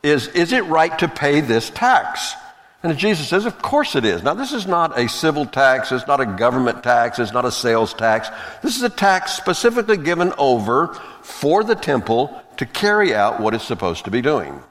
is, 0.02 0.28
is 0.28 0.54
it 0.54 0.64
right 0.66 0.98
to 1.00 1.08
pay 1.08 1.42
this 1.42 1.70
tax? 1.70 2.34
And 2.82 2.98
Jesus 2.98 3.28
says, 3.28 3.46
of 3.46 3.62
course 3.62 3.96
it 3.96 4.06
is. 4.06 4.24
Now, 4.24 4.34
this 4.34 4.54
is 4.54 4.66
not 4.66 4.98
a 4.98 5.10
civil 5.10 5.46
tax. 5.46 5.92
It's 5.92 6.08
not 6.08 6.22
a 6.22 6.26
government 6.26 6.82
tax. 6.82 7.20
It's 7.20 7.34
not 7.34 7.44
a 7.44 7.52
sales 7.52 7.94
tax. 7.94 8.30
This 8.64 8.78
is 8.78 8.84
a 8.84 8.90
tax 8.90 9.34
specifically 9.34 9.98
given 9.98 10.34
over 10.38 10.94
for 11.22 11.66
the 11.66 11.76
temple 11.76 12.42
to 12.56 12.66
carry 12.66 13.14
out 13.14 13.42
what 13.42 13.54
it's 13.54 13.66
supposed 13.66 14.06
to 14.06 14.12
be 14.12 14.22
doing. 14.22 14.64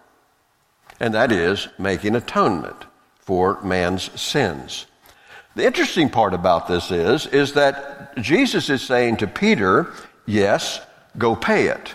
And 0.99 1.13
that 1.13 1.31
is 1.31 1.69
making 1.79 2.17
atonement 2.17 2.87
for 3.29 3.61
man's 3.63 4.19
sins. 4.19 4.87
The 5.55 5.67
interesting 5.67 6.09
part 6.09 6.33
about 6.33 6.67
this 6.67 6.91
is, 6.91 7.27
is 7.27 7.53
that 7.53 8.17
Jesus 8.17 8.71
is 8.71 8.81
saying 8.81 9.19
to 9.19 9.27
Peter, 9.27 9.93
yes, 10.25 10.81
go 11.19 11.37
pay 11.37 11.67
it. 11.67 11.93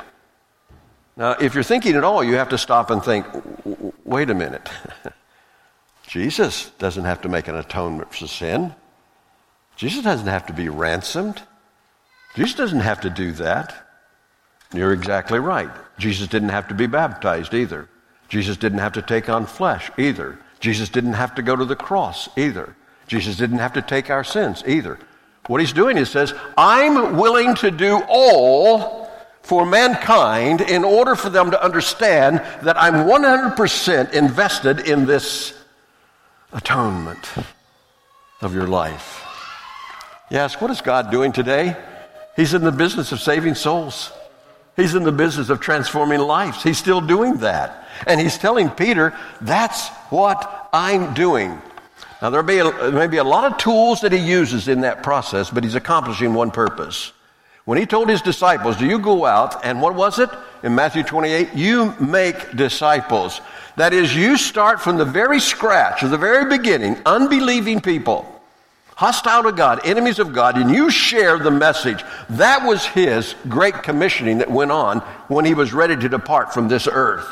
Now, 1.17 1.31
if 1.31 1.55
you're 1.55 1.63
thinking 1.63 1.95
at 1.95 2.03
all, 2.03 2.23
you 2.23 2.35
have 2.35 2.49
to 2.49 2.57
stop 2.59 2.91
and 2.91 3.03
think, 3.03 3.25
wait 4.05 4.29
a 4.29 4.35
minute. 4.35 4.69
Jesus 6.07 6.69
doesn't 6.77 7.05
have 7.05 7.21
to 7.21 7.29
make 7.29 7.47
an 7.47 7.55
atonement 7.55 8.13
for 8.13 8.27
sin. 8.27 8.75
Jesus 9.75 10.03
doesn't 10.03 10.27
have 10.27 10.45
to 10.45 10.53
be 10.53 10.69
ransomed. 10.69 11.41
Jesus 12.35 12.53
doesn't 12.53 12.81
have 12.81 13.01
to 13.01 13.09
do 13.09 13.31
that. 13.31 13.73
You're 14.71 14.93
exactly 14.93 15.39
right. 15.39 15.71
Jesus 15.97 16.27
didn't 16.27 16.49
have 16.49 16.67
to 16.67 16.75
be 16.75 16.85
baptized 16.85 17.55
either. 17.55 17.89
Jesus 18.29 18.55
didn't 18.55 18.85
have 18.85 18.93
to 18.93 19.01
take 19.01 19.29
on 19.29 19.47
flesh 19.47 19.89
either. 19.97 20.37
Jesus 20.63 20.87
didn't 20.87 21.13
have 21.13 21.35
to 21.35 21.41
go 21.41 21.57
to 21.57 21.65
the 21.65 21.75
cross 21.75 22.29
either. 22.37 22.73
Jesus 23.05 23.35
didn't 23.35 23.57
have 23.57 23.73
to 23.73 23.81
take 23.81 24.09
our 24.09 24.23
sins 24.23 24.63
either. 24.65 24.97
What 25.47 25.59
he's 25.59 25.73
doing 25.73 25.97
is 25.97 26.09
says, 26.09 26.33
I'm 26.57 27.17
willing 27.17 27.53
to 27.55 27.69
do 27.69 28.01
all 28.07 29.11
for 29.41 29.65
mankind 29.65 30.61
in 30.61 30.85
order 30.85 31.17
for 31.17 31.29
them 31.29 31.51
to 31.51 31.61
understand 31.61 32.37
that 32.61 32.81
I'm 32.81 32.93
100% 32.93 34.13
invested 34.13 34.87
in 34.87 35.05
this 35.05 35.53
atonement 36.53 37.29
of 38.39 38.55
your 38.55 38.67
life. 38.67 39.21
Yes, 40.31 40.61
what 40.61 40.71
is 40.71 40.79
God 40.79 41.11
doing 41.11 41.33
today? 41.33 41.75
He's 42.37 42.53
in 42.53 42.63
the 42.63 42.71
business 42.71 43.11
of 43.11 43.19
saving 43.19 43.55
souls. 43.55 44.13
He's 44.75 44.95
in 44.95 45.03
the 45.03 45.11
business 45.11 45.49
of 45.49 45.59
transforming 45.59 46.19
lives. 46.19 46.63
He's 46.63 46.77
still 46.77 47.01
doing 47.01 47.37
that. 47.37 47.87
And 48.07 48.19
he's 48.19 48.37
telling 48.37 48.69
Peter, 48.69 49.15
that's 49.39 49.89
what 50.09 50.69
I'm 50.73 51.13
doing. 51.13 51.61
Now, 52.21 52.29
there 52.29 52.41
may, 52.41 52.63
may 52.91 53.07
be 53.07 53.17
a 53.17 53.23
lot 53.23 53.51
of 53.51 53.57
tools 53.57 54.01
that 54.01 54.11
he 54.11 54.17
uses 54.17 54.67
in 54.67 54.81
that 54.81 55.03
process, 55.03 55.49
but 55.49 55.63
he's 55.63 55.75
accomplishing 55.75 56.33
one 56.33 56.51
purpose. 56.51 57.11
When 57.65 57.77
he 57.77 57.85
told 57.85 58.09
his 58.09 58.21
disciples, 58.21 58.77
Do 58.77 58.85
you 58.85 58.99
go 58.99 59.25
out, 59.25 59.63
and 59.63 59.81
what 59.81 59.93
was 59.93 60.19
it? 60.19 60.29
In 60.63 60.75
Matthew 60.75 61.03
28, 61.03 61.53
you 61.53 61.93
make 61.99 62.55
disciples. 62.55 63.41
That 63.77 63.93
is, 63.93 64.15
you 64.15 64.37
start 64.37 64.81
from 64.81 64.97
the 64.97 65.05
very 65.05 65.39
scratch, 65.39 66.03
of 66.03 66.09
the 66.09 66.17
very 66.17 66.45
beginning, 66.45 66.97
unbelieving 67.05 67.81
people, 67.81 68.32
hostile 68.95 69.43
to 69.43 69.51
God, 69.51 69.81
enemies 69.85 70.19
of 70.19 70.33
God, 70.33 70.57
and 70.57 70.69
you 70.69 70.89
share 70.89 71.37
the 71.37 71.51
message. 71.51 72.03
That 72.29 72.65
was 72.67 72.85
his 72.85 73.35
great 73.49 73.75
commissioning 73.83 74.39
that 74.39 74.51
went 74.51 74.71
on 74.71 74.99
when 75.27 75.45
he 75.45 75.53
was 75.53 75.73
ready 75.73 75.95
to 75.95 76.09
depart 76.09 76.53
from 76.53 76.67
this 76.67 76.87
earth. 76.87 77.27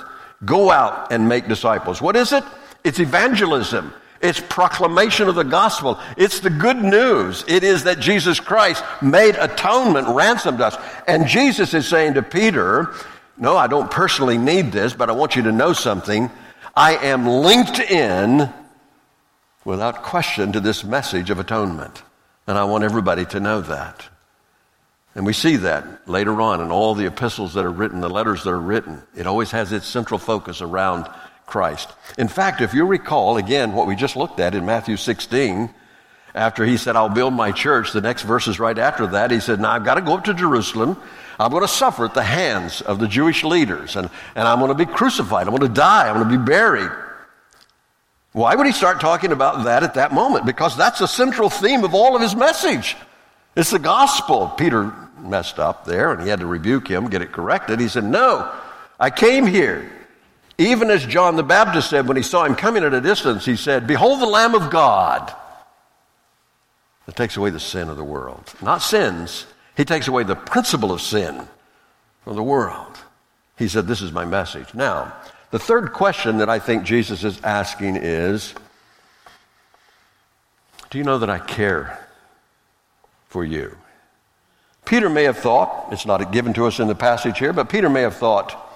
Go 0.46 0.72
out 0.72 1.12
and 1.12 1.28
make 1.28 1.48
disciples. 1.48 2.02
What 2.02 2.16
is 2.16 2.34
it? 2.34 2.44
It's 2.84 3.00
evangelism. 3.00 3.94
It's 4.22 4.40
proclamation 4.40 5.28
of 5.28 5.36
the 5.36 5.44
gospel. 5.44 6.00
It's 6.16 6.40
the 6.40 6.50
good 6.50 6.82
news. 6.82 7.44
It 7.48 7.64
is 7.64 7.84
that 7.86 8.00
Jesus 8.00 8.40
Christ 8.40 8.84
made 9.02 9.36
atonement, 9.36 10.08
ransomed 10.10 10.62
us. 10.62 10.78
And 11.08 11.28
Jesus 11.28 11.74
is 11.74 11.88
saying 11.88 12.14
to 12.16 12.22
Peter, 12.22 12.94
No, 13.38 13.58
I 13.58 13.68
don't 13.68 13.90
personally 13.90 14.38
need 14.38 14.72
this, 14.72 14.94
but 14.94 15.10
I 15.10 15.14
want 15.14 15.36
you 15.36 15.44
to 15.44 15.52
know 15.52 15.74
something. 15.74 16.30
I 16.76 16.98
am 16.98 17.28
linked 17.28 17.80
in 17.80 18.52
without 19.66 20.04
question 20.04 20.52
to 20.52 20.60
this 20.60 20.84
message 20.84 21.30
of 21.30 21.40
atonement. 21.40 22.04
And 22.48 22.58
I 22.58 22.64
want 22.64 22.84
everybody 22.84 23.26
to 23.28 23.40
know 23.40 23.62
that. 23.62 24.08
And 25.14 25.26
we 25.26 25.34
see 25.34 25.58
that 25.58 26.08
later 26.08 26.42
on 26.42 26.62
in 26.62 26.72
all 26.72 26.96
the 26.96 27.06
epistles 27.06 27.54
that 27.54 27.66
are 27.66 27.72
written, 27.72 28.00
the 28.00 28.10
letters 28.10 28.44
that 28.44 28.50
are 28.50 28.60
written. 28.60 29.04
It 29.16 29.28
always 29.28 29.52
has 29.52 29.72
its 29.72 29.86
central 29.86 30.18
focus 30.18 30.62
around 30.62 31.10
Christ. 31.46 31.92
In 32.18 32.30
fact, 32.30 32.62
if 32.62 32.74
you 32.74 32.86
recall, 32.86 33.38
again, 33.38 33.74
what 33.74 33.88
we 33.88 33.96
just 33.96 34.16
looked 34.16 34.40
at 34.40 34.56
in 34.56 34.66
Matthew 34.66 34.96
16, 34.96 35.74
after 36.34 36.66
he 36.66 36.78
said, 36.78 36.96
I'll 36.96 37.10
build 37.10 37.34
my 37.34 37.52
church, 37.52 37.92
the 37.92 38.00
next 38.00 38.24
verses 38.24 38.58
right 38.58 38.78
after 38.78 39.08
that, 39.08 39.32
he 39.32 39.42
said, 39.42 39.60
Now 39.60 39.72
I've 39.72 39.84
got 39.84 39.96
to 39.96 40.02
go 40.02 40.18
up 40.18 40.24
to 40.26 40.34
Jerusalem. 40.34 40.98
I'm 41.38 41.52
going 41.52 41.64
to 41.64 41.68
suffer 41.68 42.06
at 42.06 42.14
the 42.14 42.24
hands 42.24 42.82
of 42.82 43.00
the 43.00 43.08
Jewish 43.08 43.44
leaders, 43.44 43.96
and, 43.96 44.10
and 44.36 44.48
I'm 44.48 44.60
going 44.60 44.70
to 44.70 44.76
be 44.76 44.86
crucified. 44.86 45.48
I'm 45.48 45.56
going 45.56 45.70
to 45.70 45.76
die. 45.76 46.08
I'm 46.08 46.16
going 46.16 46.30
to 46.30 46.38
be 46.38 46.46
buried. 46.46 46.92
Why 48.34 48.56
would 48.56 48.66
he 48.66 48.72
start 48.72 49.02
talking 49.02 49.32
about 49.32 49.66
that 49.66 49.84
at 49.84 49.96
that 49.96 50.14
moment? 50.14 50.46
Because 50.46 50.78
that's 50.78 51.00
the 51.00 51.08
central 51.08 51.50
theme 51.50 51.84
of 51.84 51.94
all 51.94 52.16
of 52.16 52.22
his 52.22 52.36
message. 52.36 52.96
It's 53.56 53.72
the 53.72 53.80
gospel. 53.80 54.48
Peter 54.48 54.94
messed 55.20 55.60
up 55.60 55.86
there, 55.86 56.14
and 56.14 56.22
he 56.22 56.30
had 56.30 56.40
to 56.40 56.46
rebuke 56.46 56.88
him, 56.88 57.10
get 57.10 57.22
it 57.22 57.34
corrected. 57.34 57.80
He 57.80 57.90
said, 57.90 58.06
No, 58.06 58.52
I 59.00 59.10
came 59.10 59.46
here 59.46 59.92
even 60.62 60.92
as 60.92 61.04
John 61.06 61.38
the 61.38 61.44
Baptist 61.44 61.90
said 61.90 62.08
when 62.08 62.18
he 62.18 62.24
saw 62.24 62.46
him 62.46 62.54
coming 62.56 62.84
at 62.84 62.94
a 62.94 63.02
distance, 63.02 63.46
he 63.46 63.56
said, 63.56 63.88
Behold 63.88 64.22
the 64.22 64.28
Lamb 64.28 64.54
of 64.54 64.70
God 64.70 65.34
that 67.08 67.16
takes 67.16 67.36
away 67.36 67.50
the 67.50 67.60
sin 67.60 67.90
of 67.90 67.98
the 67.98 68.04
world. 68.04 68.54
Not 68.62 68.84
sins, 68.84 69.48
he 69.76 69.86
takes 69.86 70.08
away 70.08 70.24
the 70.24 70.36
principle 70.36 70.92
of 70.92 71.02
sin 71.02 71.48
from 72.24 72.36
the 72.36 72.44
world. 72.44 72.96
He 73.58 73.68
said, 73.68 73.88
This 73.88 74.04
is 74.04 74.12
my 74.12 74.24
message. 74.24 74.74
Now, 74.76 75.14
the 75.52 75.60
third 75.60 75.94
question 75.94 76.38
that 76.38 76.50
I 76.50 76.60
think 76.60 76.84
Jesus 76.84 77.24
is 77.24 77.42
asking 77.44 77.98
is 77.98 78.54
Do 80.90 80.98
you 80.98 81.04
know 81.04 81.20
that 81.20 81.30
I 81.30 81.40
care 81.40 82.08
for 83.28 83.46
you? 83.46 83.78
Peter 84.86 85.10
may 85.10 85.24
have 85.24 85.38
thought, 85.38 85.88
it's 85.92 86.06
not 86.06 86.32
given 86.32 86.54
to 86.54 86.66
us 86.66 86.80
in 86.80 86.88
the 86.88 86.96
passage 86.96 87.38
here, 87.38 87.54
but 87.54 87.70
Peter 87.70 87.90
may 87.90 88.02
have 88.02 88.16
thought, 88.16 88.68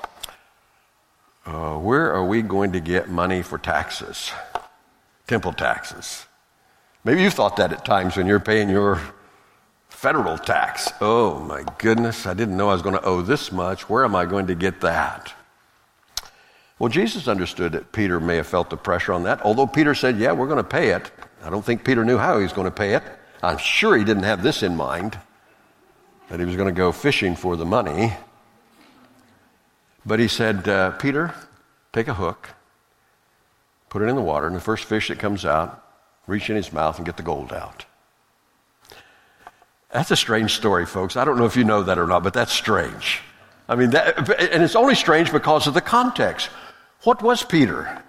uh, 1.46 1.76
where 1.76 2.14
are 2.14 2.26
we 2.26 2.42
going 2.42 2.72
to 2.72 2.80
get 2.80 3.10
money 3.10 3.42
for 3.42 3.58
taxes? 3.58 4.32
Temple 5.28 5.54
taxes. 5.54 6.26
Maybe 7.04 7.22
you 7.22 7.30
thought 7.30 7.58
that 7.58 7.74
at 7.74 7.86
times 7.86 8.18
when 8.18 8.28
you're 8.28 8.40
paying 8.40 8.70
your 8.70 9.02
federal 9.90 10.38
tax. 10.38 10.92
Oh 11.02 11.40
my 11.40 11.64
goodness, 11.78 12.26
I 12.26 12.34
didn't 12.34 12.58
know 12.58 12.70
I 12.70 12.74
was 12.74 12.82
going 12.82 12.96
to 12.96 13.04
owe 13.04 13.22
this 13.22 13.52
much. 13.52 13.90
Where 13.90 14.04
am 14.04 14.16
I 14.16 14.26
going 14.26 14.48
to 14.48 14.56
get 14.56 14.82
that? 14.82 15.34
Well, 16.78 16.90
Jesus 16.90 17.28
understood 17.28 17.72
that 17.72 17.92
Peter 17.94 18.20
may 18.20 18.36
have 18.36 18.48
felt 18.48 18.70
the 18.70 18.78
pressure 18.78 19.14
on 19.14 19.24
that, 19.24 19.42
although 19.44 19.68
Peter 19.68 19.96
said, 19.96 20.18
Yeah, 20.18 20.34
we're 20.34 20.48
going 20.48 20.58
to 20.58 20.64
pay 20.64 20.90
it. 20.90 21.12
I 21.44 21.50
don't 21.50 21.64
think 21.64 21.86
Peter 21.86 22.04
knew 22.04 22.18
how 22.18 22.38
he 22.38 22.44
was 22.44 22.54
going 22.54 22.66
to 22.66 22.72
pay 22.72 22.96
it. 22.96 23.04
I'm 23.42 23.58
sure 23.58 23.96
he 23.96 24.04
didn't 24.04 24.24
have 24.24 24.44
this 24.44 24.64
in 24.64 24.76
mind, 24.76 25.18
that 26.30 26.40
he 26.40 26.46
was 26.46 26.56
going 26.56 26.68
to 26.68 26.78
go 26.78 26.92
fishing 26.92 27.36
for 27.36 27.56
the 27.56 27.66
money. 27.66 28.14
But 30.06 30.20
he 30.20 30.28
said, 30.28 30.68
uh, 30.68 30.92
Peter, 30.92 31.34
take 31.94 32.08
a 32.08 32.14
hook, 32.14 32.50
put 33.90 34.02
it 34.02 34.06
in 34.06 34.16
the 34.16 34.22
water, 34.22 34.48
and 34.48 34.56
the 34.56 34.62
first 34.62 34.86
fish 34.86 35.08
that 35.08 35.20
comes 35.20 35.46
out, 35.46 35.84
reach 36.28 36.50
in 36.50 36.56
his 36.56 36.74
mouth 36.74 36.98
and 36.98 37.06
get 37.06 37.18
the 37.18 37.24
gold 37.24 37.54
out. 37.54 37.86
That's 39.92 40.12
a 40.12 40.16
strange 40.16 40.54
story, 40.56 40.86
folks. 40.86 41.16
I 41.16 41.24
don't 41.24 41.38
know 41.38 41.46
if 41.46 41.56
you 41.56 41.64
know 41.64 41.84
that 41.84 41.98
or 41.98 42.08
not, 42.08 42.24
but 42.24 42.34
that's 42.34 42.52
strange. 42.52 43.22
I 43.70 43.76
mean, 43.76 43.92
that, 43.92 44.18
and 44.40 44.62
it's 44.62 44.76
only 44.76 44.96
strange 44.96 45.32
because 45.32 45.68
of 45.68 45.74
the 45.74 45.82
context. 45.82 46.50
What 47.04 47.22
was 47.22 47.44
Peter? 47.44 48.04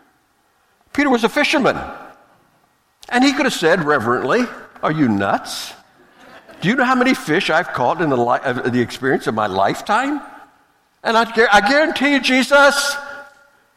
Peter 0.92 1.10
was 1.10 1.24
a 1.24 1.28
fisherman. 1.28 1.76
And 3.08 3.22
he 3.22 3.32
could 3.32 3.46
have 3.46 3.54
said 3.54 3.84
reverently, 3.84 4.44
Are 4.82 4.92
you 4.92 5.08
nuts? 5.08 5.72
Do 6.60 6.68
you 6.68 6.76
know 6.76 6.84
how 6.84 6.94
many 6.94 7.14
fish 7.14 7.50
I've 7.50 7.68
caught 7.68 8.00
in 8.00 8.08
the, 8.08 8.16
li- 8.16 8.40
uh, 8.42 8.68
the 8.70 8.80
experience 8.80 9.26
of 9.26 9.34
my 9.34 9.46
lifetime? 9.46 10.20
And 11.02 11.16
I, 11.16 11.30
I 11.52 11.60
guarantee 11.68 12.12
you, 12.12 12.20
Jesus, 12.20 12.96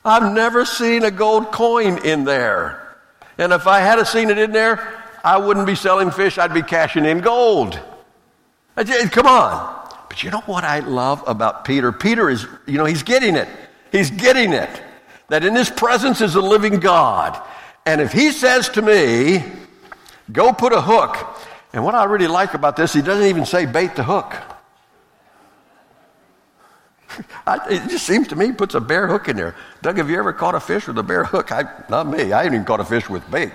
I've 0.04 0.34
never 0.34 0.66
seen 0.66 1.04
a 1.04 1.12
gold 1.12 1.52
coin 1.52 2.04
in 2.06 2.24
there. 2.24 2.96
And 3.38 3.54
if 3.54 3.68
I 3.68 3.80
had 3.82 4.02
seen 4.08 4.30
it 4.30 4.38
in 4.38 4.52
there, 4.52 5.04
I 5.24 5.38
wouldn't 5.38 5.68
be 5.68 5.76
selling 5.76 6.12
fish, 6.12 6.38
I'd 6.38 6.54
be 6.54 6.64
cashing 6.64 7.06
in 7.06 7.20
gold. 7.20 7.80
Come 8.76 9.28
on. 9.28 9.76
But 10.08 10.24
you 10.24 10.32
know 10.32 10.42
what 10.42 10.64
I 10.64 10.80
love 10.80 11.24
about 11.28 11.66
Peter? 11.66 11.92
Peter 11.92 12.30
is, 12.30 12.48
you 12.66 12.78
know, 12.78 12.86
he's 12.86 13.04
getting 13.04 13.36
it. 13.36 13.48
He's 13.92 14.10
getting 14.10 14.54
it. 14.54 14.70
That 15.30 15.46
in 15.46 15.56
his 15.56 15.70
presence 15.70 16.22
is 16.22 16.36
a 16.36 16.42
living 16.42 16.80
God. 16.80 17.42
And 17.86 18.02
if 18.02 18.12
he 18.12 18.32
says 18.32 18.70
to 18.70 18.82
me, 18.82 19.44
go 20.32 20.54
put 20.54 20.74
a 20.74 20.82
hook, 20.82 21.18
and 21.74 21.84
what 21.84 21.96
I 21.96 22.04
really 22.06 22.28
like 22.28 22.54
about 22.54 22.76
this, 22.76 22.94
he 22.94 23.02
doesn't 23.02 23.26
even 23.26 23.46
say 23.46 23.66
bait 23.66 23.96
the 23.96 24.04
hook. 24.04 24.36
I, 27.48 27.60
it 27.70 27.90
just 27.90 28.06
seems 28.06 28.28
to 28.30 28.36
me 28.36 28.48
he 28.48 28.52
puts 28.52 28.76
a 28.76 28.80
bare 28.80 29.08
hook 29.08 29.28
in 29.30 29.36
there. 29.36 29.56
Doug, 29.82 29.98
have 29.98 30.10
you 30.10 30.18
ever 30.18 30.34
caught 30.34 30.56
a 30.56 30.60
fish 30.60 30.88
with 30.88 30.98
a 30.98 31.04
bare 31.04 31.24
hook? 31.26 31.52
I, 31.52 31.64
not 31.90 32.08
me. 32.08 32.32
I 32.32 32.44
haven't 32.44 32.56
even 32.56 32.66
caught 32.66 32.80
a 32.80 32.86
fish 32.86 33.10
with 33.10 33.30
bait. 33.30 33.52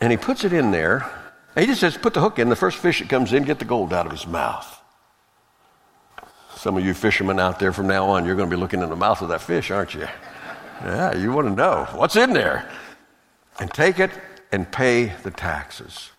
And 0.00 0.10
he 0.10 0.16
puts 0.16 0.44
it 0.44 0.52
in 0.52 0.70
there. 0.70 1.08
he 1.54 1.66
just 1.66 1.80
says, 1.80 1.96
put 1.96 2.14
the 2.14 2.20
hook 2.20 2.38
in. 2.38 2.48
The 2.48 2.56
first 2.56 2.78
fish 2.78 2.98
that 2.98 3.08
comes 3.08 3.32
in, 3.32 3.44
get 3.44 3.58
the 3.58 3.64
gold 3.64 3.92
out 3.92 4.06
of 4.06 4.12
his 4.12 4.26
mouth. 4.26 4.81
Some 6.62 6.76
of 6.76 6.86
you 6.86 6.94
fishermen 6.94 7.40
out 7.40 7.58
there 7.58 7.72
from 7.72 7.88
now 7.88 8.10
on, 8.10 8.24
you're 8.24 8.36
going 8.36 8.48
to 8.48 8.56
be 8.56 8.60
looking 8.60 8.82
in 8.82 8.88
the 8.88 8.94
mouth 8.94 9.20
of 9.20 9.30
that 9.30 9.40
fish, 9.40 9.72
aren't 9.72 9.94
you? 9.94 10.06
Yeah, 10.84 11.12
you 11.16 11.32
want 11.32 11.48
to 11.48 11.54
know 11.56 11.88
what's 11.96 12.14
in 12.14 12.34
there. 12.34 12.70
And 13.58 13.68
take 13.74 13.98
it 13.98 14.12
and 14.52 14.70
pay 14.70 15.06
the 15.24 15.32
taxes. 15.32 16.12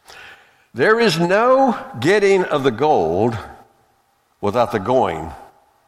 There 0.74 1.00
is 1.00 1.18
no 1.18 1.82
getting 2.02 2.44
of 2.44 2.64
the 2.64 2.72
gold 2.72 3.38
without 4.42 4.74
the 4.74 4.82
going 4.82 5.32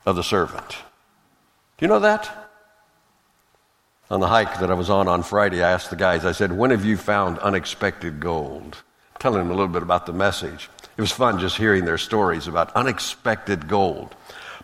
of 0.05 0.15
the 0.15 0.23
servant. 0.23 0.69
Do 0.69 1.85
you 1.85 1.89
know 1.89 1.99
that? 1.99 2.49
On 4.09 4.21
the 4.21 4.29
hike 4.29 4.61
that 4.61 4.71
I 4.71 4.75
was 4.75 4.89
on 4.89 5.09
on 5.09 5.23
Friday, 5.23 5.61
I 5.61 5.71
asked 5.71 5.89
the 5.89 5.97
guys, 5.97 6.23
I 6.23 6.31
said, 6.31 6.53
When 6.53 6.71
have 6.71 6.85
you 6.85 6.95
found 6.95 7.39
unexpected 7.39 8.21
gold? 8.21 8.83
Telling 9.19 9.39
them 9.39 9.49
a 9.51 9.53
little 9.53 9.67
bit 9.67 9.83
about 9.83 10.05
the 10.05 10.13
message. 10.13 10.69
It 10.95 11.01
was 11.01 11.11
fun 11.11 11.39
just 11.39 11.57
hearing 11.57 11.83
their 11.83 11.97
stories 11.97 12.47
about 12.47 12.73
unexpected 12.73 13.67
gold. 13.67 14.15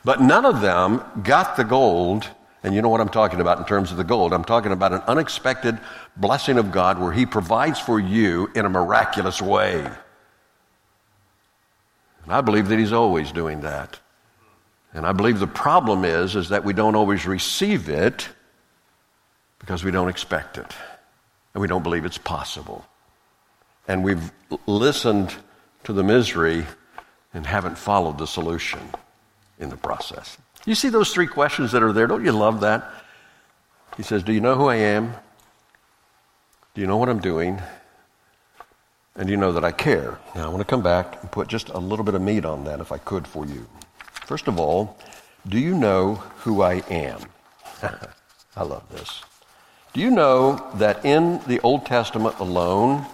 But 0.04 0.22
none 0.22 0.46
of 0.46 0.62
them 0.62 1.04
got 1.24 1.56
the 1.58 1.64
gold, 1.64 2.28
and 2.64 2.74
you 2.74 2.82
know 2.82 2.90
what 2.90 3.02
I'm 3.02 3.10
talking 3.10 3.40
about 3.40 3.60
in 3.60 3.66
terms 3.66 3.92
of 3.92 3.98
the 3.98 4.04
gold. 4.04 4.34
I'm 4.34 4.44
talking 4.44 4.72
about 4.72 4.94
an 4.94 5.02
unexpected 5.02 5.80
blessing 6.18 6.58
of 6.58 6.72
God 6.72 7.00
where 7.00 7.12
He 7.12 7.26
provides 7.26 7.80
for 7.80 8.00
you 8.00 8.50
in 8.56 8.66
a 8.66 8.70
miraculous 8.70 9.42
way. 9.42 9.80
And 12.24 12.34
I 12.34 12.42
believe 12.42 12.68
that 12.70 12.80
He's 12.80 12.94
always 12.94 13.32
doing 13.32 13.62
that. 13.62 14.00
And 14.94 15.06
I 15.06 15.12
believe 15.14 15.40
the 15.40 15.48
problem 15.48 16.04
is, 16.04 16.36
is 16.36 16.50
that 16.50 16.66
we 16.66 16.74
don't 16.74 16.96
always 16.96 17.26
receive 17.26 17.88
it 17.88 18.28
because 19.60 19.84
we 19.84 19.92
don't 19.92 20.10
expect 20.10 20.58
it. 20.58 20.74
And 21.54 21.62
we 21.62 21.68
don't 21.68 21.84
believe 21.84 22.06
it's 22.06 22.18
possible. 22.18 22.86
And 23.88 24.04
we've 24.04 24.32
listened 24.66 25.34
to 25.84 25.94
the 25.94 26.04
misery 26.04 26.66
and 27.34 27.46
haven't 27.46 27.78
followed 27.78 28.18
the 28.18 28.28
solution 28.28 28.80
in 29.62 29.70
the 29.70 29.78
process. 29.78 30.38
You 30.66 30.76
see 30.76 30.90
those 30.90 31.14
three 31.14 31.28
questions 31.28 31.72
that 31.72 31.82
are 31.82 31.94
there? 31.94 32.08
Don't 32.08 32.26
you 32.26 32.34
love 32.34 32.60
that? 32.62 32.92
He 33.96 34.04
says, 34.04 34.24
Do 34.24 34.34
you 34.34 34.42
know 34.42 34.56
who 34.56 34.68
I 34.68 34.76
am? 34.76 35.14
Do 36.74 36.82
you 36.82 36.88
know 36.88 36.98
what 36.98 37.10
I'm 37.10 37.20
doing? 37.20 37.62
And 39.16 39.28
do 39.28 39.32
you 39.32 39.38
know 39.38 39.52
that 39.52 39.66
I 39.66 39.72
care? 39.72 40.20
Now, 40.36 40.46
I 40.46 40.48
want 40.48 40.60
to 40.60 40.66
come 40.66 40.82
back 40.82 41.22
and 41.22 41.32
put 41.32 41.48
just 41.48 41.70
a 41.70 41.78
little 41.78 42.06
bit 42.06 42.16
of 42.16 42.22
meat 42.22 42.46
on 42.46 42.64
that, 42.64 42.80
if 42.80 42.92
I 42.92 42.98
could, 42.98 43.28
for 43.28 43.46
you. 43.46 43.68
First 44.26 44.48
of 44.48 44.58
all, 44.60 44.98
do 45.48 45.60
you 45.60 45.76
know 45.76 46.16
who 46.38 46.62
I 46.62 46.76
am? 46.90 47.20
I 48.56 48.64
love 48.64 48.90
this. 48.90 49.22
Do 49.94 50.00
you 50.00 50.12
know 50.12 50.72
that 50.76 51.04
in 51.04 51.42
the 51.48 51.60
Old 51.60 51.86
Testament 51.86 52.40
alone, 52.40 53.06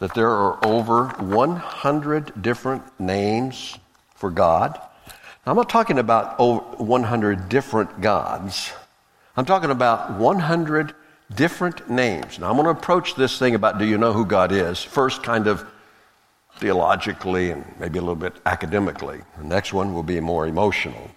that 0.00 0.14
there 0.14 0.30
are 0.30 0.64
over 0.66 1.08
100 1.08 2.42
different 2.42 2.82
names 2.98 3.78
for 4.16 4.30
God? 4.30 4.80
I'm 5.46 5.56
not 5.56 5.68
talking 5.68 5.98
about 5.98 6.38
100 6.38 7.48
different 7.50 8.00
gods. 8.00 8.72
I'm 9.36 9.44
talking 9.44 9.70
about 9.70 10.18
100 10.18 10.94
different 11.34 11.90
names. 11.90 12.38
Now, 12.38 12.48
I'm 12.48 12.56
going 12.56 12.64
to 12.64 12.70
approach 12.70 13.14
this 13.14 13.38
thing 13.38 13.54
about 13.54 13.78
do 13.78 13.84
you 13.84 13.98
know 13.98 14.14
who 14.14 14.24
God 14.24 14.52
is 14.52 14.82
first, 14.82 15.22
kind 15.22 15.46
of 15.46 15.66
theologically 16.56 17.50
and 17.50 17.62
maybe 17.78 17.98
a 17.98 18.00
little 18.00 18.14
bit 18.14 18.32
academically. 18.46 19.20
The 19.36 19.44
next 19.44 19.74
one 19.74 19.92
will 19.92 20.02
be 20.02 20.18
more 20.18 20.46
emotional. 20.46 21.10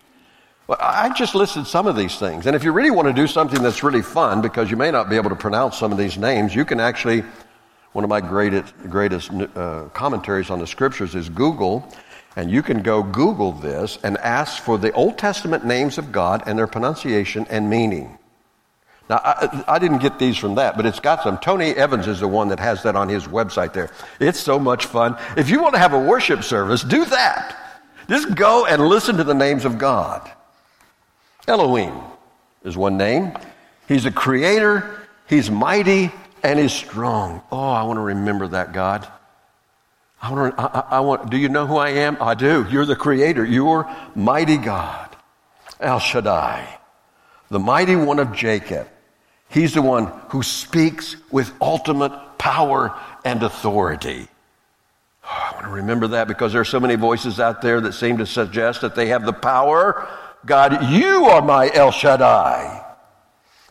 Well, 0.68 0.78
I 0.82 1.14
just 1.14 1.34
listed 1.34 1.66
some 1.66 1.88
of 1.88 1.96
these 1.96 2.18
things. 2.18 2.48
And 2.48 2.56
if 2.56 2.66
you 2.66 2.74
really 2.74 2.92
want 2.92 3.08
to 3.08 3.14
do 3.14 3.28
something 3.28 3.64
that's 3.64 3.82
really 3.82 4.02
fun, 4.02 4.42
because 4.42 4.70
you 4.70 4.76
may 4.76 4.92
not 4.92 5.10
be 5.10 5.16
able 5.16 5.30
to 5.30 5.38
pronounce 5.38 5.78
some 5.78 5.94
of 5.94 5.98
these 5.98 6.18
names, 6.18 6.54
you 6.54 6.66
can 6.66 6.82
actually, 6.82 7.24
one 7.94 8.04
of 8.04 8.10
my 8.10 8.20
greatest, 8.20 8.74
greatest 8.90 9.32
uh, 9.32 9.84
commentaries 9.94 10.50
on 10.50 10.60
the 10.60 10.68
scriptures 10.68 11.16
is 11.16 11.30
Google. 11.30 11.88
And 12.38 12.52
you 12.52 12.62
can 12.62 12.84
go 12.84 13.02
Google 13.02 13.52
this 13.52 13.98
and 14.04 14.16
ask 14.20 14.62
for 14.62 14.78
the 14.78 14.92
Old 14.92 15.18
Testament 15.18 15.66
names 15.66 15.98
of 15.98 16.12
God 16.12 16.44
and 16.46 16.58
their 16.58 16.68
pronunciation 16.68 17.48
and 17.50 17.68
meaning. 17.68 18.20
Now, 19.10 19.22
I, 19.24 19.64
I, 19.68 19.80
didn't 19.80 20.00
get 20.00 20.20
these 20.20 20.38
from 20.38 20.54
that, 20.56 20.78
but 20.78 20.86
it's 20.86 21.00
got 21.00 21.24
some. 21.24 21.40
Tony 21.40 21.72
Evans 21.72 22.08
is 22.08 22.20
the 22.20 22.28
one 22.28 22.50
that 22.50 22.60
has 22.60 22.84
that 22.84 22.96
on 22.96 23.10
his 23.10 23.26
website 23.26 23.74
there. 23.74 23.90
It's 24.20 24.40
so 24.40 24.60
much 24.60 24.86
fun. 24.86 25.18
If 25.36 25.50
you 25.50 25.64
want 25.64 25.74
to 25.74 25.80
have 25.80 25.94
a 25.94 26.00
worship 26.00 26.44
service, 26.44 26.84
do 26.84 27.06
that. 27.06 27.58
Just 28.08 28.36
go 28.36 28.68
and 28.68 28.86
listen 28.86 29.18
to 29.18 29.24
the 29.24 29.34
names 29.34 29.66
of 29.66 29.80
God. 29.80 30.30
Elohim 31.48 31.96
is 32.64 32.78
one 32.78 32.98
name. 32.98 33.36
He's 33.88 34.06
a 34.06 34.12
creator, 34.12 35.08
he's 35.28 35.50
mighty, 35.50 36.12
and 36.44 36.60
he's 36.60 36.74
strong. 36.74 37.42
Oh, 37.52 37.72
I 37.72 37.82
want 37.82 37.98
to 37.98 38.02
remember 38.02 38.50
that, 38.50 38.74
God. 38.74 39.08
I 40.22 40.32
want, 40.32 40.56
I, 40.58 40.84
I 40.90 41.00
want, 41.02 41.30
do 41.30 41.38
you 41.38 41.50
know 41.50 41.68
who 41.68 41.78
I 41.78 41.90
am? 41.90 42.18
I 42.20 42.34
do. 42.34 42.66
You're 42.70 42.86
the 42.86 42.96
creator. 42.96 43.46
You're 43.46 43.90
mighty 44.16 44.58
God. 44.58 45.16
El 45.80 46.00
Shaddai, 46.00 46.80
the 47.50 47.60
mighty 47.60 47.96
one 47.96 48.18
of 48.18 48.34
Jacob. 48.34 48.88
He's 49.48 49.76
the 49.76 49.82
one 49.82 50.08
who 50.30 50.42
speaks 50.42 51.16
with 51.32 51.54
ultimate 51.62 52.12
power 52.40 53.00
and 53.24 53.44
authority. 53.44 54.28
Oh, 55.24 55.28
I 55.30 55.52
want 55.54 55.66
to 55.66 55.72
remember 55.72 56.08
that 56.08 56.28
because 56.28 56.52
there 56.52 56.62
are 56.62 56.66
so 56.66 56.80
many 56.80 56.96
voices 56.96 57.40
out 57.40 57.62
there 57.62 57.80
that 57.82 57.94
seem 57.94 58.18
to 58.18 58.26
suggest 58.26 58.82
that 58.82 58.96
they 58.96 59.08
have 59.10 59.26
the 59.26 59.34
power 59.34 60.10
God, 60.46 60.92
you 60.92 61.26
are 61.26 61.42
my 61.42 61.70
El 61.74 61.92
Shaddai. 61.92 62.87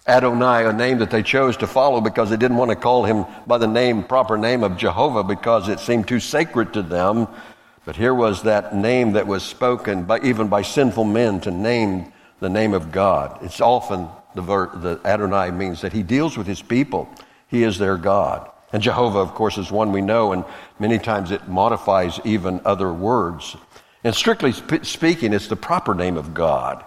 Adonai, 0.08 0.64
a 0.64 0.72
name 0.72 0.98
that 0.98 1.10
they 1.10 1.22
chose 1.22 1.56
to 1.56 1.66
follow 1.66 2.00
because 2.00 2.30
they 2.30 2.36
didn't 2.36 2.56
want 2.56 2.70
to 2.70 2.76
call 2.76 3.04
him 3.04 3.26
by 3.46 3.58
the 3.58 3.66
name, 3.66 4.04
proper 4.04 4.38
name 4.38 4.62
of 4.62 4.76
Jehovah 4.76 5.24
because 5.24 5.68
it 5.68 5.80
seemed 5.80 6.06
too 6.06 6.20
sacred 6.20 6.72
to 6.74 6.82
them. 6.82 7.26
But 7.84 7.96
here 7.96 8.14
was 8.14 8.42
that 8.44 8.74
name 8.74 9.12
that 9.12 9.26
was 9.26 9.42
spoken 9.42 10.04
by, 10.04 10.20
even 10.20 10.48
by 10.48 10.62
sinful 10.62 11.04
men 11.04 11.40
to 11.40 11.50
name 11.50 12.12
the 12.40 12.48
name 12.48 12.72
of 12.72 12.92
God. 12.92 13.38
It's 13.42 13.60
often 13.60 14.08
the, 14.34 14.42
ver, 14.42 14.70
the 14.76 15.00
Adonai 15.04 15.50
means 15.50 15.80
that 15.80 15.92
he 15.92 16.02
deals 16.02 16.36
with 16.36 16.46
his 16.46 16.62
people. 16.62 17.08
He 17.48 17.64
is 17.64 17.78
their 17.78 17.96
God. 17.96 18.48
And 18.72 18.82
Jehovah, 18.82 19.20
of 19.20 19.34
course, 19.34 19.58
is 19.58 19.70
one 19.70 19.90
we 19.90 20.02
know, 20.02 20.32
and 20.32 20.44
many 20.78 20.98
times 20.98 21.30
it 21.30 21.48
modifies 21.48 22.20
even 22.24 22.60
other 22.64 22.92
words. 22.92 23.56
And 24.04 24.14
strictly 24.14 24.52
speaking, 24.52 25.32
it's 25.32 25.48
the 25.48 25.56
proper 25.56 25.94
name 25.94 26.16
of 26.16 26.32
God. 26.32 26.84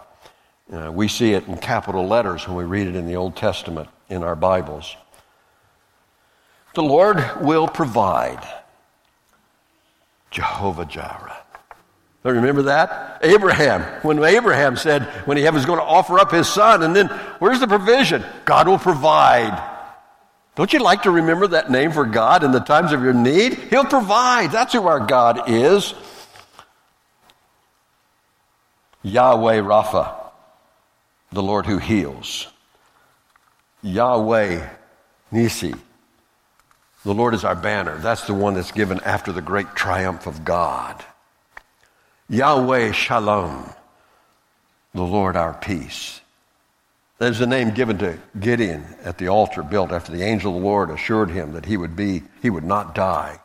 Uh, 0.72 0.92
we 0.92 1.08
see 1.08 1.34
it 1.34 1.48
in 1.48 1.58
capital 1.58 2.08
letters 2.08 2.48
when 2.48 2.56
we 2.56 2.64
read 2.64 2.88
it 2.88 2.96
in 2.96 3.08
the 3.08 3.16
Old 3.16 3.36
Testament 3.36 3.90
in 4.10 4.24
our 4.24 4.36
Bibles. 4.36 4.96
The 6.76 6.84
Lord 6.84 7.24
will 7.42 7.68
provide. 7.68 8.48
Jehovah 10.30 10.86
Jireh. 10.86 11.38
Don't 12.24 12.36
you 12.36 12.42
remember 12.42 12.64
that? 12.64 13.20
Abraham, 13.24 13.82
when 14.04 14.24
Abraham 14.24 14.76
said, 14.76 15.04
when 15.26 15.38
he 15.38 15.50
was 15.50 15.66
going 15.66 15.80
to 15.80 15.86
offer 15.86 16.20
up 16.20 16.32
his 16.32 16.48
son, 16.48 16.84
and 16.84 16.96
then 16.96 17.08
where's 17.40 17.60
the 17.60 17.68
provision? 17.68 18.24
God 18.46 18.68
will 18.68 18.78
provide. 18.78 19.60
Don't 20.56 20.74
you 20.74 20.80
like 20.80 21.04
to 21.04 21.12
remember 21.12 21.48
that 21.48 21.72
name 21.72 21.92
for 21.92 22.06
God 22.06 22.44
in 22.44 22.52
the 22.52 22.60
times 22.60 22.92
of 22.92 23.02
your 23.02 23.14
need? 23.14 23.54
He'll 23.54 23.86
provide. 23.86 24.52
That's 24.52 24.74
who 24.74 24.86
our 24.86 25.00
God 25.00 25.50
is. 25.50 25.94
Yahweh 29.02 29.62
Rapha, 29.62 30.19
the 31.32 31.44
Lord 31.44 31.66
who 31.66 31.78
heals. 31.78 32.48
Yahweh 33.82 34.68
Nissi, 35.32 35.78
the 37.06 37.14
Lord 37.14 37.34
is 37.34 37.44
our 37.44 37.56
banner. 37.56 37.98
That's 37.98 38.26
the 38.28 38.34
one 38.34 38.56
that's 38.56 38.72
given 38.72 39.00
after 39.02 39.32
the 39.32 39.42
great 39.42 39.74
triumph 39.76 40.28
of 40.28 40.44
God. 40.44 41.04
Yahweh 42.30 42.92
Shalom, 42.92 43.70
the 44.94 45.04
Lord 45.04 45.36
our 45.36 45.54
peace. 45.54 46.22
There's 47.20 47.42
a 47.42 47.46
name 47.46 47.72
given 47.72 47.98
to 48.00 48.18
Gideon 48.40 48.86
at 49.04 49.18
the 49.18 49.28
altar 49.28 49.62
built 49.62 49.92
after 49.92 50.12
the 50.12 50.24
angel 50.24 50.56
of 50.56 50.62
the 50.62 50.68
Lord 50.68 50.90
assured 50.90 51.30
him 51.30 51.54
that 51.54 51.66
he 51.66 51.76
would 51.76 51.96
be, 51.96 52.24
he 52.42 52.50
would 52.50 52.64
not 52.64 52.96
die. 52.96 53.40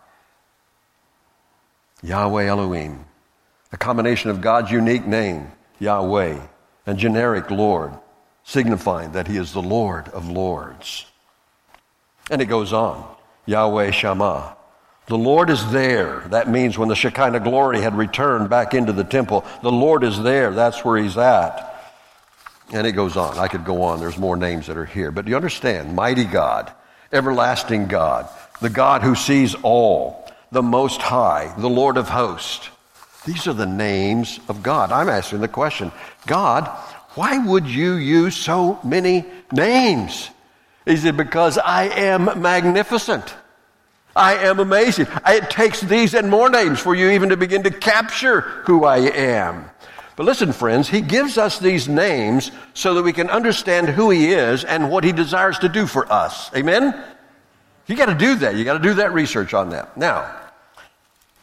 Yahweh 2.02 2.44
Elohim, 2.44 3.04
a 3.72 3.76
combination 3.76 4.30
of 4.30 4.40
God's 4.40 4.70
unique 4.70 5.06
name, 5.06 5.50
Yahweh, 5.80 6.38
and 6.86 6.98
generic 6.98 7.50
Lord, 7.50 7.92
signifying 8.42 9.12
that 9.12 9.28
He 9.28 9.36
is 9.36 9.52
the 9.52 9.62
Lord 9.62 10.08
of 10.08 10.28
Lords. 10.28 11.06
And 12.30 12.40
it 12.40 12.46
goes 12.46 12.72
on 12.72 13.06
Yahweh 13.46 13.90
Shammah. 13.90 14.56
The 15.06 15.18
Lord 15.18 15.50
is 15.50 15.70
there. 15.70 16.20
That 16.28 16.48
means 16.48 16.78
when 16.78 16.88
the 16.88 16.96
Shekinah 16.96 17.40
glory 17.40 17.82
had 17.82 17.94
returned 17.94 18.48
back 18.48 18.72
into 18.72 18.92
the 18.92 19.04
temple, 19.04 19.44
the 19.62 19.72
Lord 19.72 20.02
is 20.02 20.22
there. 20.22 20.52
That's 20.52 20.84
where 20.84 20.96
He's 20.96 21.18
at. 21.18 21.70
And 22.72 22.86
it 22.86 22.92
goes 22.92 23.16
on. 23.16 23.38
I 23.38 23.48
could 23.48 23.66
go 23.66 23.82
on. 23.82 24.00
There's 24.00 24.16
more 24.16 24.36
names 24.36 24.66
that 24.66 24.78
are 24.78 24.86
here. 24.86 25.10
But 25.10 25.26
do 25.26 25.30
you 25.30 25.36
understand? 25.36 25.94
Mighty 25.94 26.24
God, 26.24 26.72
everlasting 27.12 27.86
God, 27.86 28.28
the 28.62 28.70
God 28.70 29.02
who 29.02 29.14
sees 29.14 29.54
all, 29.62 30.26
the 30.50 30.62
Most 30.62 31.02
High, 31.02 31.54
the 31.58 31.68
Lord 31.68 31.98
of 31.98 32.08
hosts. 32.08 32.70
These 33.24 33.46
are 33.46 33.54
the 33.54 33.66
names 33.66 34.40
of 34.48 34.62
God. 34.62 34.92
I'm 34.92 35.08
asking 35.08 35.40
the 35.40 35.48
question 35.48 35.90
God, 36.26 36.66
why 37.14 37.38
would 37.38 37.66
you 37.66 37.94
use 37.94 38.36
so 38.36 38.78
many 38.84 39.24
names? 39.52 40.30
Is 40.84 41.04
it 41.04 41.16
because 41.16 41.56
I 41.56 41.84
am 41.84 42.42
magnificent? 42.42 43.34
I 44.16 44.34
am 44.36 44.60
amazing. 44.60 45.06
It 45.26 45.50
takes 45.50 45.80
these 45.80 46.14
and 46.14 46.30
more 46.30 46.48
names 46.48 46.78
for 46.78 46.94
you 46.94 47.10
even 47.10 47.30
to 47.30 47.36
begin 47.36 47.62
to 47.64 47.70
capture 47.70 48.40
who 48.40 48.84
I 48.84 48.98
am. 48.98 49.70
But 50.16 50.26
listen, 50.26 50.52
friends, 50.52 50.88
he 50.88 51.00
gives 51.00 51.38
us 51.38 51.58
these 51.58 51.88
names 51.88 52.52
so 52.74 52.94
that 52.94 53.02
we 53.02 53.12
can 53.12 53.28
understand 53.30 53.88
who 53.88 54.10
he 54.10 54.32
is 54.32 54.62
and 54.64 54.90
what 54.90 55.02
he 55.02 55.10
desires 55.10 55.58
to 55.60 55.68
do 55.68 55.86
for 55.86 56.10
us. 56.12 56.54
Amen? 56.54 56.94
You 57.86 57.96
got 57.96 58.06
to 58.06 58.14
do 58.14 58.36
that. 58.36 58.54
You 58.54 58.64
got 58.64 58.74
to 58.74 58.78
do 58.78 58.94
that 58.94 59.12
research 59.12 59.54
on 59.54 59.70
that. 59.70 59.96
Now, 59.96 60.32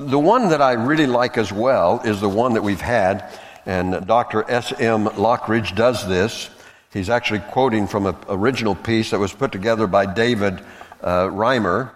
the 0.07 0.19
one 0.19 0.49
that 0.49 0.61
I 0.61 0.73
really 0.73 1.05
like 1.05 1.37
as 1.37 1.51
well 1.51 2.01
is 2.03 2.19
the 2.19 2.29
one 2.29 2.53
that 2.55 2.63
we've 2.63 2.81
had, 2.81 3.29
and 3.65 4.05
Dr. 4.07 4.49
S.M. 4.49 5.05
Lockridge 5.05 5.75
does 5.75 6.07
this. 6.07 6.49
He's 6.91 7.09
actually 7.09 7.39
quoting 7.39 7.87
from 7.87 8.07
an 8.07 8.15
original 8.27 8.75
piece 8.75 9.11
that 9.11 9.19
was 9.19 9.31
put 9.31 9.51
together 9.51 9.87
by 9.87 10.11
David 10.11 10.61
uh, 11.01 11.27
Reimer, 11.27 11.91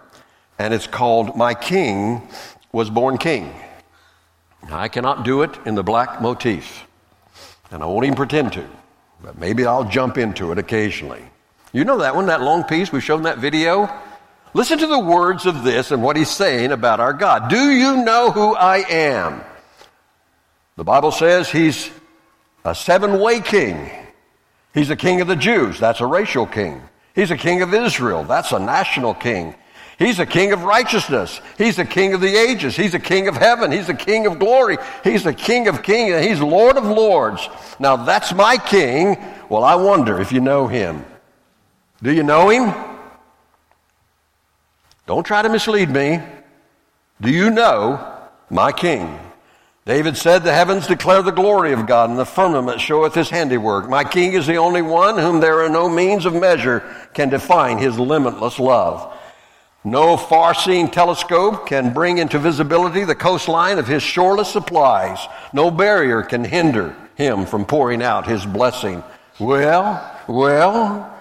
and 0.60 0.74
it's 0.74 0.88
called 0.88 1.36
My 1.36 1.54
King 1.54 2.28
Was 2.72 2.90
Born 2.90 3.18
King. 3.18 3.54
I 4.70 4.88
cannot 4.88 5.26
do 5.26 5.42
it 5.42 5.52
in 5.66 5.76
the 5.76 5.84
black 5.84 6.22
motif, 6.22 6.86
and 7.72 7.84
I 7.84 7.86
won't 7.88 8.06
even 8.06 8.16
pretend 8.16 8.54
to, 8.54 8.68
but 9.24 9.38
maybe 9.38 9.66
I'll 9.66 9.84
jump 9.84 10.18
into 10.18 10.52
it 10.52 10.58
occasionally. 10.58 11.24
You 11.74 11.84
know 11.84 11.98
that 11.98 12.16
one, 12.16 12.28
that 12.28 12.42
long 12.42 12.64
piece? 12.64 12.92
We've 12.92 13.04
shown 13.04 13.24
that 13.24 13.40
video. 13.40 13.92
Listen 14.56 14.78
to 14.78 14.88
the 14.88 14.98
words 14.98 15.46
of 15.46 15.66
this 15.66 15.92
and 15.92 16.02
what 16.02 16.16
he's 16.16 16.30
saying 16.30 16.72
about 16.72 17.02
our 17.02 17.12
God. 17.12 17.50
Do 17.50 17.72
you 17.72 18.06
know 18.06 18.32
who 18.32 18.56
I 18.56 18.78
am? 18.90 19.42
The 20.78 20.84
Bible 20.86 21.12
says 21.12 21.52
he's 21.52 21.92
a 22.64 22.74
seven 22.74 23.20
way 23.20 23.42
king. 23.42 23.92
He's 24.74 24.90
a 24.90 24.96
king 24.96 25.20
of 25.20 25.28
the 25.28 25.36
Jews. 25.36 25.78
That's 25.78 26.00
a 26.00 26.06
racial 26.06 26.46
king. 26.46 26.82
He's 27.14 27.32
a 27.32 27.38
king 27.38 27.64
of 27.64 27.74
Israel. 27.74 28.24
That's 28.24 28.54
a 28.54 28.60
national 28.60 29.14
king. 29.16 29.56
He's 30.00 30.20
a 30.20 30.26
king 30.26 30.54
of 30.54 30.64
righteousness. 30.64 31.42
He's 31.58 31.76
the 31.76 31.84
king 31.84 32.14
of 32.14 32.22
the 32.22 32.38
ages. 32.38 32.78
He's 32.78 32.94
a 32.94 33.00
king 33.00 33.28
of 33.28 33.36
heaven. 33.36 33.74
He's 33.74 33.88
the 33.88 33.94
king 33.94 34.26
of 34.26 34.40
glory. 34.40 34.78
He's 35.04 35.26
the 35.26 35.34
king 35.34 35.68
of 35.68 35.84
kings. 35.84 36.14
And 36.14 36.24
he's 36.24 36.40
Lord 36.40 36.78
of 36.78 36.86
lords. 36.86 37.46
Now 37.78 37.98
that's 37.98 38.34
my 38.34 38.56
king. 38.56 39.22
Well, 39.50 39.66
I 39.66 39.76
wonder 39.76 40.22
if 40.22 40.32
you 40.32 40.40
know 40.40 40.68
him. 40.68 41.04
Do 42.02 42.14
you 42.14 42.24
know 42.24 42.48
him? 42.48 42.95
Don't 45.08 45.24
try 45.24 45.42
to 45.42 45.50
mislead 45.50 45.90
me. 45.90 46.22
Do 47.22 47.30
you 47.30 47.50
know 47.52 48.18
my 48.50 48.72
king? 48.72 49.20
David 49.86 50.18
said, 50.18 50.44
The 50.44 50.54
heavens 50.54 50.88
declare 50.88 51.22
the 51.22 51.32
glory 51.32 51.72
of 51.72 51.86
God, 51.86 52.10
and 52.10 52.18
the 52.18 52.26
firmament 52.26 52.82
showeth 52.82 53.14
his 53.14 53.30
handiwork. 53.30 53.88
My 53.88 54.04
king 54.04 54.34
is 54.34 54.48
the 54.48 54.58
only 54.58 54.82
one 54.82 55.20
whom 55.20 55.40
there 55.40 55.64
are 55.64 55.70
no 55.70 55.88
means 55.88 56.26
of 56.26 56.34
measure 56.34 56.84
can 57.14 57.30
define 57.30 57.78
his 57.78 58.00
limitless 58.00 58.58
love. 58.58 59.16
No 59.84 60.18
far 60.18 60.56
seeing 60.56 60.90
telescope 60.90 61.68
can 61.68 61.94
bring 61.94 62.18
into 62.18 62.40
visibility 62.40 63.04
the 63.04 63.14
coastline 63.14 63.78
of 63.78 63.88
his 63.88 64.02
shoreless 64.02 64.52
supplies. 64.52 65.20
No 65.54 65.70
barrier 65.70 66.24
can 66.24 66.44
hinder 66.44 66.96
him 67.14 67.46
from 67.46 67.66
pouring 67.66 68.02
out 68.02 68.26
his 68.26 68.44
blessing. 68.44 69.04
Well, 69.40 70.20
well, 70.28 71.16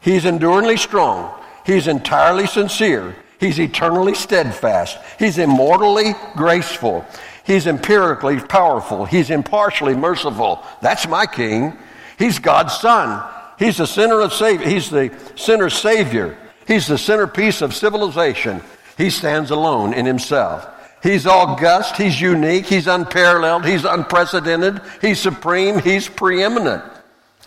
he's 0.00 0.24
enduringly 0.24 0.78
strong. 0.78 1.38
He's 1.66 1.86
entirely 1.86 2.46
sincere. 2.46 3.14
He's 3.38 3.58
eternally 3.60 4.14
steadfast. 4.14 4.98
He's 5.18 5.38
immortally 5.38 6.14
graceful. 6.34 7.04
He's 7.44 7.66
empirically 7.66 8.40
powerful. 8.40 9.04
He's 9.04 9.30
impartially 9.30 9.94
merciful. 9.94 10.64
That's 10.82 11.06
my 11.06 11.26
king. 11.26 11.76
He's 12.18 12.38
God's 12.38 12.74
son. 12.74 13.22
He's 13.58 13.76
the 13.76 13.86
sinner 13.86 14.20
of 14.20 14.32
savior. 14.32 14.68
He's 14.68 14.90
the 14.90 15.12
sinner's 15.36 15.74
savior. 15.74 16.36
He's 16.66 16.86
the 16.86 16.98
centerpiece 16.98 17.62
of 17.62 17.74
civilization. 17.74 18.62
He 18.98 19.10
stands 19.10 19.50
alone 19.50 19.92
in 19.92 20.06
himself. 20.06 20.66
He's 21.02 21.26
august. 21.26 21.96
He's 21.96 22.20
unique. 22.20 22.66
He's 22.66 22.86
unparalleled. 22.86 23.64
He's 23.64 23.84
unprecedented. 23.84 24.80
He's 25.00 25.20
supreme. 25.20 25.78
He's 25.78 26.08
preeminent. 26.08 26.82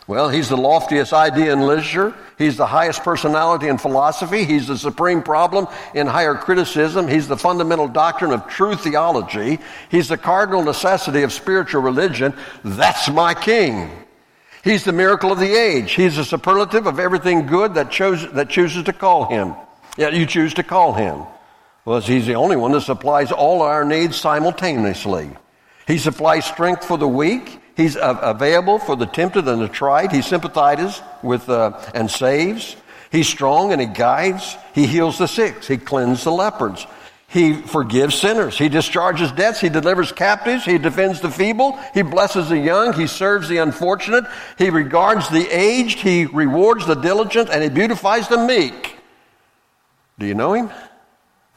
Well, 0.09 0.29
he's 0.29 0.49
the 0.49 0.57
loftiest 0.57 1.13
idea 1.13 1.53
in 1.53 1.61
literature. 1.61 2.15
He's 2.39 2.57
the 2.57 2.65
highest 2.65 3.03
personality 3.03 3.67
in 3.67 3.77
philosophy. 3.77 4.43
He's 4.43 4.65
the 4.65 4.75
supreme 4.75 5.21
problem 5.21 5.67
in 5.93 6.07
higher 6.07 6.33
criticism. 6.33 7.07
He's 7.07 7.27
the 7.27 7.37
fundamental 7.37 7.87
doctrine 7.87 8.31
of 8.31 8.47
true 8.47 8.75
theology. 8.75 9.59
He's 9.91 10.07
the 10.07 10.17
cardinal 10.17 10.63
necessity 10.63 11.21
of 11.21 11.31
spiritual 11.31 11.83
religion. 11.83 12.33
That's 12.63 13.07
my 13.07 13.35
king. 13.35 13.91
He's 14.63 14.83
the 14.83 14.93
miracle 14.93 15.31
of 15.31 15.37
the 15.37 15.53
age. 15.53 15.91
He's 15.91 16.15
the 16.15 16.25
superlative 16.25 16.87
of 16.87 16.97
everything 16.97 17.45
good 17.45 17.75
that, 17.75 17.91
chose, 17.91 18.31
that 18.31 18.49
chooses 18.49 18.85
to 18.85 18.93
call 18.93 19.25
him. 19.25 19.53
Yet 19.95 20.13
you 20.13 20.25
choose 20.25 20.55
to 20.55 20.63
call 20.63 20.93
him. 20.93 21.21
Well, 21.85 22.01
he's 22.01 22.25
the 22.25 22.33
only 22.33 22.55
one 22.55 22.71
that 22.71 22.81
supplies 22.81 23.31
all 23.31 23.61
our 23.61 23.85
needs 23.85 24.17
simultaneously. 24.17 25.29
He 25.85 25.99
supplies 25.99 26.45
strength 26.45 26.85
for 26.85 26.97
the 26.97 27.07
weak. 27.07 27.61
He's 27.79 27.97
available 27.97 28.77
for 28.77 28.97
the 28.97 29.05
tempted 29.05 29.47
and 29.47 29.61
the 29.61 29.69
tried. 29.69 30.11
He 30.11 30.21
sympathizes 30.21 31.01
with 31.23 31.47
uh, 31.47 31.79
and 31.95 32.11
saves. 32.11 32.75
He's 33.09 33.29
strong 33.29 33.71
and 33.71 33.79
he 33.79 33.87
guides. 33.87 34.57
He 34.75 34.85
heals 34.85 35.17
the 35.17 35.29
sick. 35.29 35.63
He 35.63 35.77
cleanses 35.77 36.25
the 36.25 36.31
lepers. 36.33 36.85
He 37.29 37.53
forgives 37.53 38.15
sinners. 38.15 38.57
He 38.57 38.67
discharges 38.67 39.31
debts. 39.31 39.61
He 39.61 39.69
delivers 39.69 40.11
captives. 40.11 40.65
He 40.65 40.77
defends 40.77 41.21
the 41.21 41.31
feeble. 41.31 41.79
He 41.93 42.01
blesses 42.01 42.49
the 42.49 42.57
young. 42.57 42.91
He 42.91 43.07
serves 43.07 43.47
the 43.47 43.59
unfortunate. 43.59 44.25
He 44.57 44.69
regards 44.69 45.29
the 45.29 45.47
aged. 45.49 45.99
He 45.99 46.25
rewards 46.25 46.85
the 46.85 46.95
diligent 46.95 47.49
and 47.49 47.63
he 47.63 47.69
beautifies 47.69 48.27
the 48.27 48.45
meek. 48.45 48.97
Do 50.19 50.25
you 50.25 50.35
know 50.35 50.51
him? 50.51 50.69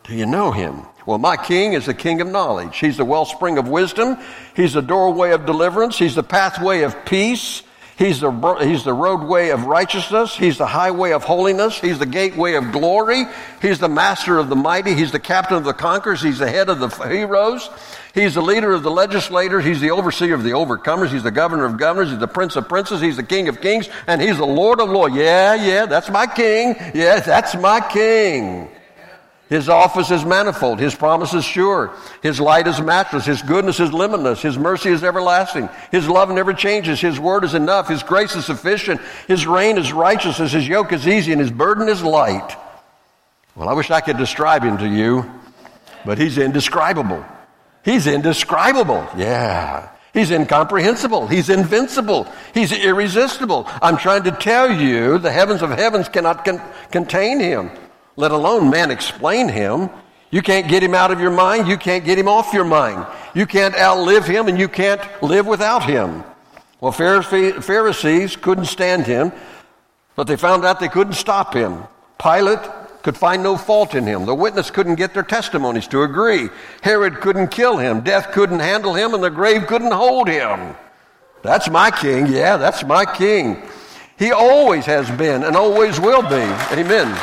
Do 0.05 0.15
you 0.15 0.27
know 0.27 0.51
him? 0.51 0.83
Well, 1.07 1.19
my 1.19 1.37
king 1.37 1.73
is 1.73 1.87
the 1.87 1.95
king 1.95 2.21
of 2.21 2.29
knowledge. 2.29 2.79
He's 2.79 2.97
the 2.97 3.05
wellspring 3.05 3.59
of 3.59 3.69
wisdom. 3.69 4.19
He's 4.55 4.73
the 4.73 4.83
doorway 4.83 5.33
of 5.33 5.47
deliverance. 5.47 5.99
He's 5.99 6.15
the 6.15 6.23
pathway 6.23 6.83
of 6.83 7.05
peace. 7.05 7.63
He's 7.97 8.21
the, 8.21 8.31
he's 8.63 8.85
the 8.85 8.95
roadway 8.95 9.51
of 9.51 9.65
righteousness. 9.67 10.35
He's 10.35 10.59
the 10.59 10.67
highway 10.67 11.13
of 11.13 11.25
holiness. 11.25 11.81
He's 11.81 11.99
the 11.99 12.07
gateway 12.07 12.55
of 12.55 12.73
glory. 12.73 13.27
He's 13.61 13.79
the 13.79 13.89
master 13.89 14.39
of 14.39 14.49
the 14.49 14.57
mighty. 14.57 14.95
He's 14.95 15.13
the 15.13 15.21
captain 15.21 15.57
of 15.57 15.65
the 15.65 15.75
conquerors. 15.75 16.23
He's 16.23 16.39
the 16.39 16.51
head 16.51 16.69
of 16.69 16.81
the 16.81 16.89
heroes. 16.89 17.69
He's 18.15 18.35
the 18.35 18.43
leader 18.43 18.73
of 18.73 18.83
the 18.83 18.91
legislators. 18.91 19.65
He's 19.65 19.81
the 19.81 19.91
overseer 19.91 20.35
of 20.35 20.43
the 20.43 20.51
overcomers. 20.51 21.11
He's 21.11 21.23
the 21.23 21.31
governor 21.31 21.65
of 21.65 21.77
governors. 21.77 22.11
He's 22.11 22.19
the 22.19 22.27
prince 22.27 22.57
of 22.57 22.69
princes. 22.69 23.01
He's 23.01 23.17
the 23.17 23.23
king 23.23 23.49
of 23.49 23.61
kings. 23.61 23.89
And 24.07 24.21
he's 24.21 24.39
the 24.39 24.47
lord 24.47 24.81
of 24.81 24.89
lords. 24.89 25.15
Yeah, 25.15 25.55
yeah, 25.55 25.87
that's 25.87 26.11
my 26.11 26.27
king. 26.27 26.75
Yeah, 26.95 27.21
that's 27.21 27.55
my 27.55 27.81
king. 27.81 28.69
His 29.53 29.69
office 29.69 30.11
is 30.11 30.25
manifold. 30.25 30.81
His 30.81 30.95
promise 30.95 31.35
is 31.35 31.45
sure. 31.45 31.93
His 32.23 32.41
light 32.41 32.67
is 32.67 32.81
matchless. 32.81 33.27
His 33.27 33.43
goodness 33.43 33.81
is 33.81 33.93
limitless. 33.93 34.41
His 34.41 34.57
mercy 34.57 34.89
is 34.89 35.05
everlasting. 35.05 35.69
His 35.91 36.09
love 36.09 36.31
never 36.31 36.55
changes. 36.55 37.03
His 37.03 37.21
word 37.21 37.45
is 37.45 37.53
enough. 37.53 37.87
His 37.87 38.03
grace 38.03 38.35
is 38.35 38.47
sufficient. 38.47 39.03
His 39.29 39.47
reign 39.47 39.77
is 39.77 39.93
righteousness. 39.93 40.53
His 40.53 40.67
yoke 40.67 40.95
is 40.95 41.07
easy 41.07 41.33
and 41.33 41.41
his 41.41 41.51
burden 41.51 41.91
is 41.91 42.03
light. 42.03 42.57
Well, 43.55 43.69
I 43.69 43.75
wish 43.75 43.91
I 43.91 44.01
could 44.01 44.17
describe 44.17 44.63
him 44.63 44.79
to 44.79 44.89
you, 44.89 45.31
but 46.07 46.17
he's 46.17 46.39
indescribable. 46.39 47.23
He's 47.85 48.07
indescribable. 48.07 49.07
Yeah. 49.19 49.91
He's 50.15 50.31
incomprehensible. 50.31 51.27
He's 51.27 51.51
invincible. 51.51 52.27
He's 52.55 52.73
irresistible. 52.73 53.69
I'm 53.83 53.99
trying 53.99 54.23
to 54.23 54.31
tell 54.31 54.73
you 54.73 55.19
the 55.19 55.31
heavens 55.31 55.61
of 55.61 55.69
heavens 55.69 56.09
cannot 56.09 56.43
con- 56.43 56.63
contain 56.91 57.39
him 57.39 57.71
let 58.17 58.31
alone 58.31 58.71
man 58.71 58.91
explain 58.91 59.49
him. 59.49 59.91
You 60.31 60.43
can't 60.43 60.69
get 60.69 60.83
him 60.83 60.95
out 60.95 61.11
of 61.11 61.21
your 61.21 61.31
mind. 61.31 61.69
You 61.69 61.77
can't 61.77 62.05
get 62.05 62.19
him 62.19 62.29
off 62.29 62.53
your 62.53 62.65
mind. 62.65 63.07
You 63.35 63.47
can't 63.47 63.75
outlive 63.75 64.27
him 64.27 64.49
and 64.49 64.59
you 64.59 64.69
can't 64.69 65.01
live 65.23 65.47
without 65.47 65.85
him. 65.85 66.25
Well, 66.81 66.93
Pharisees 66.93 68.37
couldn't 68.37 68.65
stand 68.65 69.07
him, 69.07 69.33
but 70.17 70.27
they 70.27 70.37
found 70.37 70.65
out 70.65 70.81
they 70.81 70.89
couldn't 70.89 71.13
stop 71.15 71.55
him. 71.55 71.85
Pilate 72.21 72.59
could 73.03 73.17
find 73.17 73.43
no 73.43 73.57
fault 73.57 73.95
in 73.95 74.07
him. 74.07 74.27
The 74.27 74.35
witness 74.35 74.71
couldn't 74.71 74.95
get 74.95 75.13
their 75.13 75.23
testimonies 75.23 75.87
to 75.89 76.03
agree. 76.03 76.49
Herod 76.83 77.21
couldn't 77.21 77.49
kill 77.49 77.77
him. 77.77 78.01
Death 78.01 78.33
couldn't 78.33 78.61
handle 78.61 78.95
him 78.95 79.15
and 79.15 79.23
the 79.23 79.31
grave 79.31 79.67
couldn't 79.67 79.93
hold 79.93 80.29
him. 80.29 80.75
That's 81.43 81.69
my 81.69 81.91
king. 81.91 82.27
Yeah, 82.29 82.57
that's 82.57 82.85
my 82.85 83.05
king. 83.05 83.63
He 84.19 84.31
always 84.31 84.87
has 84.87 85.11
been 85.11 85.43
and 85.43 85.57
always 85.57 85.99
will 85.99 86.23
be. 86.23 86.37
Amen. 86.81 87.19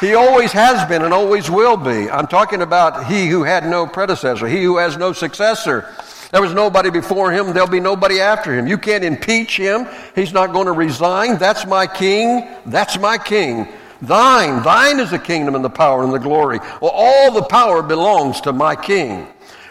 He 0.00 0.14
always 0.14 0.52
has 0.52 0.86
been 0.88 1.02
and 1.02 1.14
always 1.14 1.50
will 1.50 1.78
be. 1.78 2.10
I'm 2.10 2.26
talking 2.26 2.60
about 2.60 3.06
he 3.06 3.28
who 3.28 3.44
had 3.44 3.66
no 3.66 3.86
predecessor, 3.86 4.46
he 4.46 4.62
who 4.62 4.76
has 4.76 4.98
no 4.98 5.14
successor. 5.14 5.90
There 6.32 6.42
was 6.42 6.52
nobody 6.52 6.90
before 6.90 7.32
him, 7.32 7.54
there'll 7.54 7.68
be 7.68 7.80
nobody 7.80 8.20
after 8.20 8.52
him. 8.54 8.66
You 8.66 8.76
can't 8.76 9.04
impeach 9.04 9.56
him. 9.56 9.86
He's 10.14 10.34
not 10.34 10.52
going 10.52 10.66
to 10.66 10.72
resign. 10.72 11.38
That's 11.38 11.64
my 11.64 11.86
king. 11.86 12.46
That's 12.66 12.98
my 12.98 13.16
king. 13.16 13.68
Thine, 14.02 14.62
thine 14.62 15.00
is 15.00 15.10
the 15.10 15.18
kingdom 15.18 15.54
and 15.54 15.64
the 15.64 15.70
power 15.70 16.04
and 16.04 16.12
the 16.12 16.18
glory. 16.18 16.58
Well, 16.82 16.92
all 16.92 17.32
the 17.32 17.44
power 17.44 17.82
belongs 17.82 18.42
to 18.42 18.52
my 18.52 18.76
king. 18.76 19.26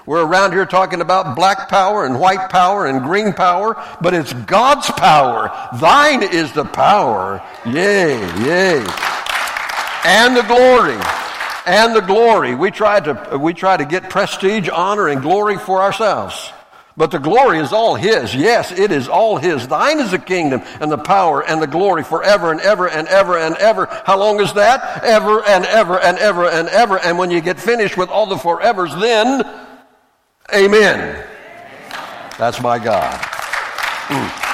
We're 0.07 0.25
around 0.25 0.53
here 0.53 0.65
talking 0.65 1.01
about 1.01 1.35
black 1.35 1.69
power 1.69 2.05
and 2.05 2.19
white 2.19 2.49
power 2.49 2.87
and 2.87 3.03
green 3.03 3.33
power, 3.33 3.75
but 4.01 4.15
it's 4.15 4.33
God's 4.33 4.89
power. 4.91 5.51
Thine 5.79 6.23
is 6.23 6.51
the 6.53 6.65
power. 6.65 7.43
Yay, 7.65 8.19
yay 8.43 8.83
and 10.05 10.37
the 10.37 10.43
glory 10.43 10.97
and 11.65 11.95
the 11.95 12.01
glory. 12.01 12.55
We 12.55 12.71
try 12.71 12.99
to, 12.99 13.37
we 13.37 13.53
try 13.53 13.75
to 13.75 13.85
get 13.85 14.09
prestige, 14.09 14.69
honor, 14.69 15.07
and 15.07 15.21
glory 15.21 15.57
for 15.57 15.81
ourselves. 15.81 16.51
But 16.97 17.11
the 17.11 17.17
glory 17.17 17.59
is 17.59 17.73
all 17.73 17.95
His. 17.95 18.33
Yes, 18.33 18.71
it 18.71 18.91
is 18.91 19.09
all 19.09 19.37
His. 19.37 19.67
Thine 19.67 19.99
is 19.99 20.11
the 20.11 20.19
kingdom 20.19 20.61
and 20.79 20.89
the 20.89 20.97
power 20.97 21.43
and 21.43 21.61
the 21.61 21.67
glory 21.67 22.03
forever 22.03 22.51
and 22.51 22.61
ever 22.61 22.87
and 22.87 23.07
ever 23.09 23.37
and 23.37 23.55
ever. 23.57 23.87
How 24.05 24.17
long 24.17 24.39
is 24.39 24.53
that? 24.53 25.03
Ever 25.03 25.43
and 25.43 25.65
ever 25.65 25.99
and 25.99 26.17
ever 26.19 26.47
and 26.47 26.69
ever. 26.69 26.97
And 26.99 27.17
when 27.17 27.31
you 27.31 27.41
get 27.41 27.59
finished 27.59 27.97
with 27.97 28.09
all 28.09 28.27
the 28.27 28.37
forevers, 28.37 28.97
then, 29.01 29.43
Amen. 30.53 31.25
That's 32.37 32.61
my 32.61 32.79
God. 32.79 33.19
Mm. 34.07 34.44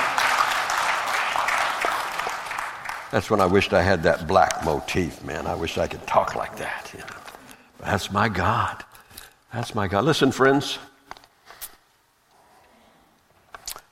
That's 3.12 3.30
when 3.30 3.42
I 3.42 3.46
wished 3.46 3.74
I 3.74 3.82
had 3.82 4.04
that 4.04 4.26
black 4.26 4.64
motif, 4.64 5.22
man. 5.24 5.46
I 5.46 5.54
wish 5.54 5.78
I 5.78 5.88
could 5.88 6.06
talk 6.08 6.36
like 6.36 6.58
that. 6.58 6.90
You 6.94 7.00
know. 7.00 7.22
That's 7.82 8.10
my 8.12 8.30
God. 8.30 8.84
That's 9.54 9.76
my 9.76 9.88
God. 9.88 10.06
Listen, 10.06 10.32
friends. 10.32 10.80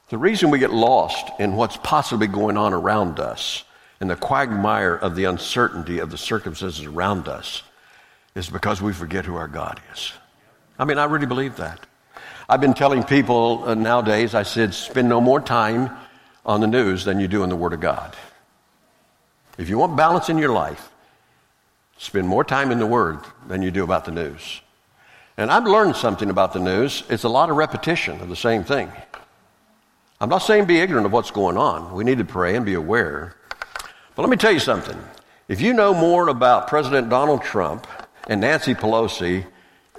The 0.08 0.17
reason 0.17 0.49
we 0.49 0.58
get 0.58 0.71
lost 0.71 1.29
in 1.38 1.55
what's 1.55 1.77
possibly 1.77 2.27
going 2.27 2.58
on 2.58 2.73
around 2.73 3.19
us, 3.19 3.65
in 3.99 4.08
the 4.08 4.15
quagmire 4.15 4.95
of 4.95 5.15
the 5.15 5.25
uncertainty 5.25 5.99
of 5.99 6.10
the 6.10 6.17
circumstances 6.17 6.86
around 6.86 7.27
us, 7.27 7.62
is 8.36 8.49
because 8.49 8.82
we 8.82 8.93
forget 8.93 9.25
who 9.25 9.36
our 9.36 9.49
God 9.49 9.82
is. 9.93 10.13
I 10.79 10.86
mean, 10.86 10.97
I 10.97 11.03
really 11.03 11.25
believe 11.25 11.58
that. 11.58 11.86
I've 12.47 12.62
been 12.62 12.73
telling 12.73 13.03
people 13.03 13.63
uh, 13.65 13.75
nowadays, 13.75 14.34
I 14.34 14.43
said, 14.43 14.73
spend 14.73 15.10
no 15.10 15.19
more 15.19 15.41
time 15.41 15.91
on 16.45 16.62
the 16.62 16.67
news 16.67 17.03
than 17.03 17.19
you 17.19 17.27
do 17.27 17.43
in 17.43 17.49
the 17.49 17.55
Word 17.55 17.73
of 17.73 17.82
God. 17.82 18.15
If 19.60 19.67
you 19.67 19.78
want 19.78 19.98
balance 19.98 20.30
in 20.30 20.38
your 20.38 20.54
life, 20.54 20.89
spend 21.98 22.30
more 22.30 22.45
time 22.45 22.72
in 22.72 22.80
the 22.80 22.88
Word 22.88 23.19
than 23.45 23.62
you 23.62 23.72
do 23.72 23.84
about 23.84 24.06
the 24.06 24.12
news. 24.12 24.62
And 25.36 25.52
I've 25.52 25.65
learned 25.65 25.98
something 25.98 26.30
about 26.30 26.54
the 26.54 26.62
news. 26.62 27.04
It's 27.10 27.26
a 27.26 27.30
lot 27.30 27.50
of 27.50 27.58
repetition 27.58 28.22
of 28.22 28.30
the 28.30 28.38
same 28.38 28.63
thing. 28.63 28.89
I'm 30.22 30.30
not 30.30 30.38
saying 30.38 30.63
be 30.63 30.80
ignorant 30.80 31.06
of 31.06 31.12
what's 31.12 31.32
going 31.32 31.58
on. 31.58 31.93
We 31.93 32.06
need 32.06 32.19
to 32.19 32.26
pray 32.26 32.56
and 32.56 32.65
be 32.65 32.76
aware. 32.76 33.36
But 34.15 34.22
let 34.22 34.30
me 34.30 34.38
tell 34.38 34.54
you 34.54 34.60
something. 34.60 34.98
If 35.50 35.60
you 35.60 35.74
know 35.74 35.93
more 35.93 36.30
about 36.30 36.69
President 36.69 37.10
Donald 37.10 37.41
Trump 37.41 37.86
and 38.30 38.39
Nancy 38.39 38.74
Pelosi 38.74 39.45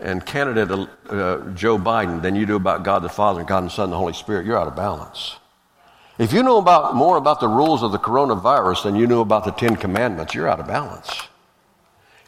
and 0.01 0.25
candidate 0.25 0.71
uh, 1.11 1.51
Joe 1.51 1.77
Biden 1.77 2.23
than 2.23 2.35
you 2.35 2.47
do 2.47 2.57
about 2.57 2.83
God 2.83 3.03
the 3.03 3.11
Father 3.11 3.41
and 3.41 3.49
God 3.49 3.65
the 3.65 3.69
Son 3.69 3.85
and 3.85 3.93
the 3.93 3.99
Holy 3.99 4.15
Spirit, 4.15 4.47
you're 4.47 4.59
out 4.59 4.69
of 4.69 4.75
balance. 4.75 5.37
If 6.21 6.35
you 6.35 6.43
know 6.43 6.59
about, 6.59 6.95
more 6.95 7.17
about 7.17 7.41
the 7.41 7.49
rules 7.49 7.83
of 7.83 7.93
the 7.93 7.99
coronavirus 7.99 8.83
than 8.83 8.95
you 8.95 9.07
know 9.07 9.23
about 9.23 9.45
the 9.45 9.53
Ten 9.53 9.75
Commandments, 9.75 10.35
you're 10.35 10.47
out 10.47 10.61
of 10.61 10.67
balance. 10.67 11.11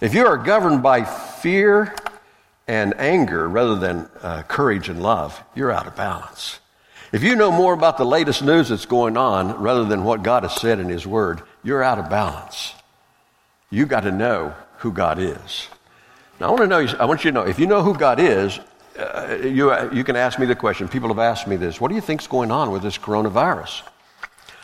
If 0.00 0.14
you 0.14 0.26
are 0.26 0.38
governed 0.38 0.82
by 0.82 1.04
fear 1.04 1.94
and 2.66 2.98
anger 2.98 3.46
rather 3.46 3.76
than 3.76 4.08
uh, 4.22 4.44
courage 4.44 4.88
and 4.88 5.02
love, 5.02 5.38
you're 5.54 5.70
out 5.70 5.86
of 5.86 5.94
balance. 5.94 6.58
If 7.12 7.22
you 7.22 7.36
know 7.36 7.52
more 7.52 7.74
about 7.74 7.98
the 7.98 8.06
latest 8.06 8.42
news 8.42 8.70
that's 8.70 8.86
going 8.86 9.18
on 9.18 9.60
rather 9.60 9.84
than 9.84 10.04
what 10.04 10.22
God 10.22 10.44
has 10.44 10.54
said 10.54 10.80
in 10.80 10.88
His 10.88 11.06
Word, 11.06 11.42
you're 11.62 11.82
out 11.82 11.98
of 11.98 12.08
balance. 12.08 12.72
You 13.68 13.84
got 13.84 14.04
to 14.04 14.10
know 14.10 14.54
who 14.78 14.90
God 14.90 15.18
is. 15.18 15.68
Now, 16.40 16.46
I 16.46 16.50
want 16.52 16.62
to 16.62 16.66
know. 16.66 16.96
I 16.98 17.04
want 17.04 17.26
you 17.26 17.30
to 17.30 17.34
know 17.34 17.46
if 17.46 17.58
you 17.58 17.66
know 17.66 17.82
who 17.82 17.94
God 17.94 18.20
is, 18.20 18.58
uh, 18.98 19.38
you 19.42 19.70
uh, 19.70 19.90
you 19.92 20.04
can 20.04 20.16
ask 20.16 20.38
me 20.38 20.46
the 20.46 20.54
question. 20.54 20.88
People 20.88 21.08
have 21.08 21.18
asked 21.18 21.46
me 21.46 21.56
this. 21.56 21.80
What 21.80 21.88
do 21.88 21.94
you 21.94 22.00
think's 22.00 22.26
going 22.26 22.50
on 22.50 22.70
with 22.70 22.82
this 22.82 22.98
coronavirus? 22.98 23.82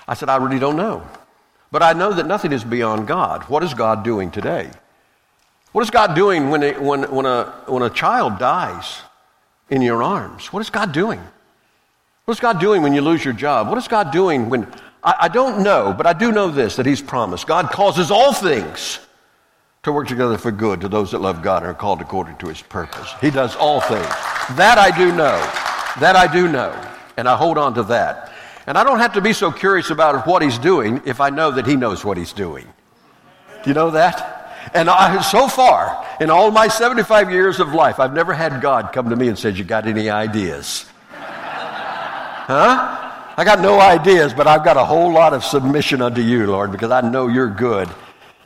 I 0.06 0.14
said 0.14 0.28
I 0.28 0.36
really 0.36 0.58
don't 0.58 0.76
know, 0.76 1.06
but 1.70 1.82
I 1.82 1.92
know 1.92 2.12
that 2.12 2.26
nothing 2.26 2.52
is 2.52 2.64
beyond 2.64 3.06
God. 3.06 3.44
What 3.44 3.62
is 3.62 3.74
God 3.74 4.04
doing 4.04 4.30
today? 4.30 4.70
What 5.72 5.82
is 5.82 5.90
God 5.90 6.14
doing 6.14 6.50
when, 6.50 6.62
it, 6.62 6.80
when, 6.80 7.02
when, 7.04 7.26
a, 7.26 7.44
when 7.66 7.82
a 7.82 7.90
child 7.90 8.38
dies 8.38 9.02
in 9.68 9.82
your 9.82 10.02
arms? 10.02 10.52
What 10.52 10.60
is 10.60 10.70
God 10.70 10.92
doing? 10.92 11.20
What 12.24 12.32
is 12.32 12.40
God 12.40 12.58
doing 12.58 12.82
when 12.82 12.94
you 12.94 13.02
lose 13.02 13.24
your 13.24 13.34
job? 13.34 13.68
What 13.68 13.78
is 13.78 13.88
God 13.88 14.10
doing 14.10 14.48
when. 14.48 14.66
I, 15.02 15.14
I 15.20 15.28
don't 15.28 15.62
know, 15.62 15.94
but 15.96 16.06
I 16.06 16.12
do 16.14 16.32
know 16.32 16.50
this 16.50 16.76
that 16.76 16.86
He's 16.86 17.02
promised. 17.02 17.46
God 17.46 17.70
causes 17.70 18.10
all 18.10 18.32
things 18.32 18.98
to 19.82 19.92
work 19.92 20.08
together 20.08 20.36
for 20.36 20.50
good 20.50 20.80
to 20.80 20.88
those 20.88 21.12
that 21.12 21.20
love 21.20 21.42
God 21.42 21.62
and 21.62 21.70
are 21.70 21.74
called 21.74 22.00
according 22.00 22.36
to 22.38 22.48
His 22.48 22.62
purpose. 22.62 23.12
He 23.20 23.30
does 23.30 23.54
all 23.56 23.80
things. 23.80 24.06
That 24.56 24.76
I 24.78 24.96
do 24.96 25.12
know. 25.12 25.38
That 26.00 26.16
I 26.16 26.32
do 26.32 26.48
know. 26.48 26.72
And 27.16 27.28
I 27.28 27.36
hold 27.36 27.58
on 27.58 27.74
to 27.74 27.82
that. 27.84 28.32
And 28.66 28.76
I 28.76 28.84
don't 28.84 28.98
have 28.98 29.14
to 29.14 29.20
be 29.20 29.32
so 29.32 29.50
curious 29.50 29.90
about 29.90 30.26
what 30.26 30.42
He's 30.42 30.58
doing 30.58 31.00
if 31.06 31.20
I 31.20 31.30
know 31.30 31.50
that 31.52 31.66
He 31.66 31.76
knows 31.76 32.04
what 32.04 32.16
He's 32.16 32.32
doing. 32.32 32.66
Do 33.62 33.70
you 33.70 33.74
know 33.74 33.90
that? 33.92 34.70
And 34.74 34.90
I, 34.90 35.22
so 35.22 35.48
far, 35.48 36.04
in 36.20 36.28
all 36.28 36.50
my 36.50 36.68
75 36.68 37.30
years 37.30 37.60
of 37.60 37.72
life, 37.72 37.98
I've 38.00 38.12
never 38.12 38.34
had 38.34 38.60
God 38.60 38.92
come 38.92 39.08
to 39.10 39.16
me 39.16 39.28
and 39.28 39.38
said, 39.38 39.56
You 39.56 39.64
got 39.64 39.86
any 39.86 40.10
ideas? 40.10 40.86
Huh? 42.48 43.04
I 43.36 43.44
got 43.44 43.60
no 43.60 43.80
ideas, 43.80 44.34
but 44.34 44.46
I've 44.46 44.64
got 44.64 44.76
a 44.76 44.84
whole 44.84 45.12
lot 45.12 45.32
of 45.32 45.44
submission 45.44 46.02
unto 46.02 46.20
you, 46.20 46.46
Lord, 46.46 46.72
because 46.72 46.90
I 46.90 47.00
know 47.02 47.28
you're 47.28 47.48
good 47.48 47.88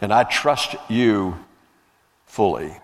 and 0.03 0.13
I 0.13 0.25
trust 0.25 0.75
you 0.89 1.39
fully. 2.27 2.77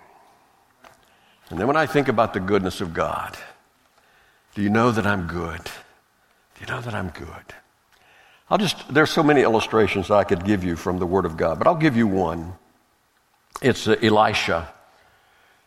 And 1.51 1.59
then 1.59 1.67
when 1.67 1.77
I 1.77 1.85
think 1.85 2.07
about 2.07 2.33
the 2.33 2.41
goodness 2.41 2.81
of 2.81 2.95
God, 2.95 3.37
do 4.55 4.63
you 4.63 4.71
know 4.71 4.93
that 4.93 5.05
I'm 5.05 5.27
good? 5.27 5.61
Do 5.65 6.61
you 6.61 6.67
know 6.67 6.81
that 6.81 6.95
I'm 6.95 7.09
good? 7.09 7.55
I'll 8.49 8.59
just, 8.59 8.93
there's 8.95 9.11
so 9.11 9.23
many 9.23 9.43
illustrations 9.43 10.11
I 10.11 10.25
could 10.25 10.45
give 10.45 10.63
you 10.63 10.77
from 10.77 11.01
the 11.01 11.07
Word 11.07 11.25
of 11.25 11.37
God, 11.37 11.59
but 11.59 11.67
I'll 11.67 11.75
give 11.75 11.97
you 11.97 12.07
one. 12.07 12.53
It's 13.61 13.89
uh, 13.89 13.97
Elisha. 14.01 14.73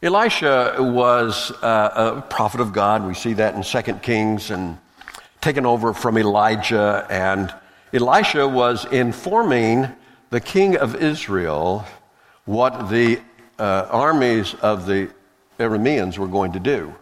Elisha 0.02 0.78
was 0.80 1.52
uh, 1.62 2.16
a 2.18 2.22
prophet 2.22 2.62
of 2.62 2.72
God. 2.72 3.06
We 3.06 3.14
see 3.14 3.34
that 3.34 3.56
in 3.56 3.62
2 3.62 3.94
Kings 4.00 4.52
and 4.52 4.80
taken 5.42 5.66
over 5.66 5.94
from 5.94 6.18
Elijah, 6.18 7.06
and 7.10 7.54
Elisha 7.94 8.48
was 8.48 8.86
informing 8.86 9.90
the 10.32 10.42
king 10.42 10.78
of 10.78 10.96
Israel 10.96 11.86
what 12.46 12.90
the 12.90 13.20
uh, 13.60 13.88
armies 13.92 14.56
of 14.56 14.88
the 14.88 15.12
Arameans 15.60 16.18
were 16.18 16.28
going 16.28 16.54
to 16.54 16.60
do. 16.60 16.96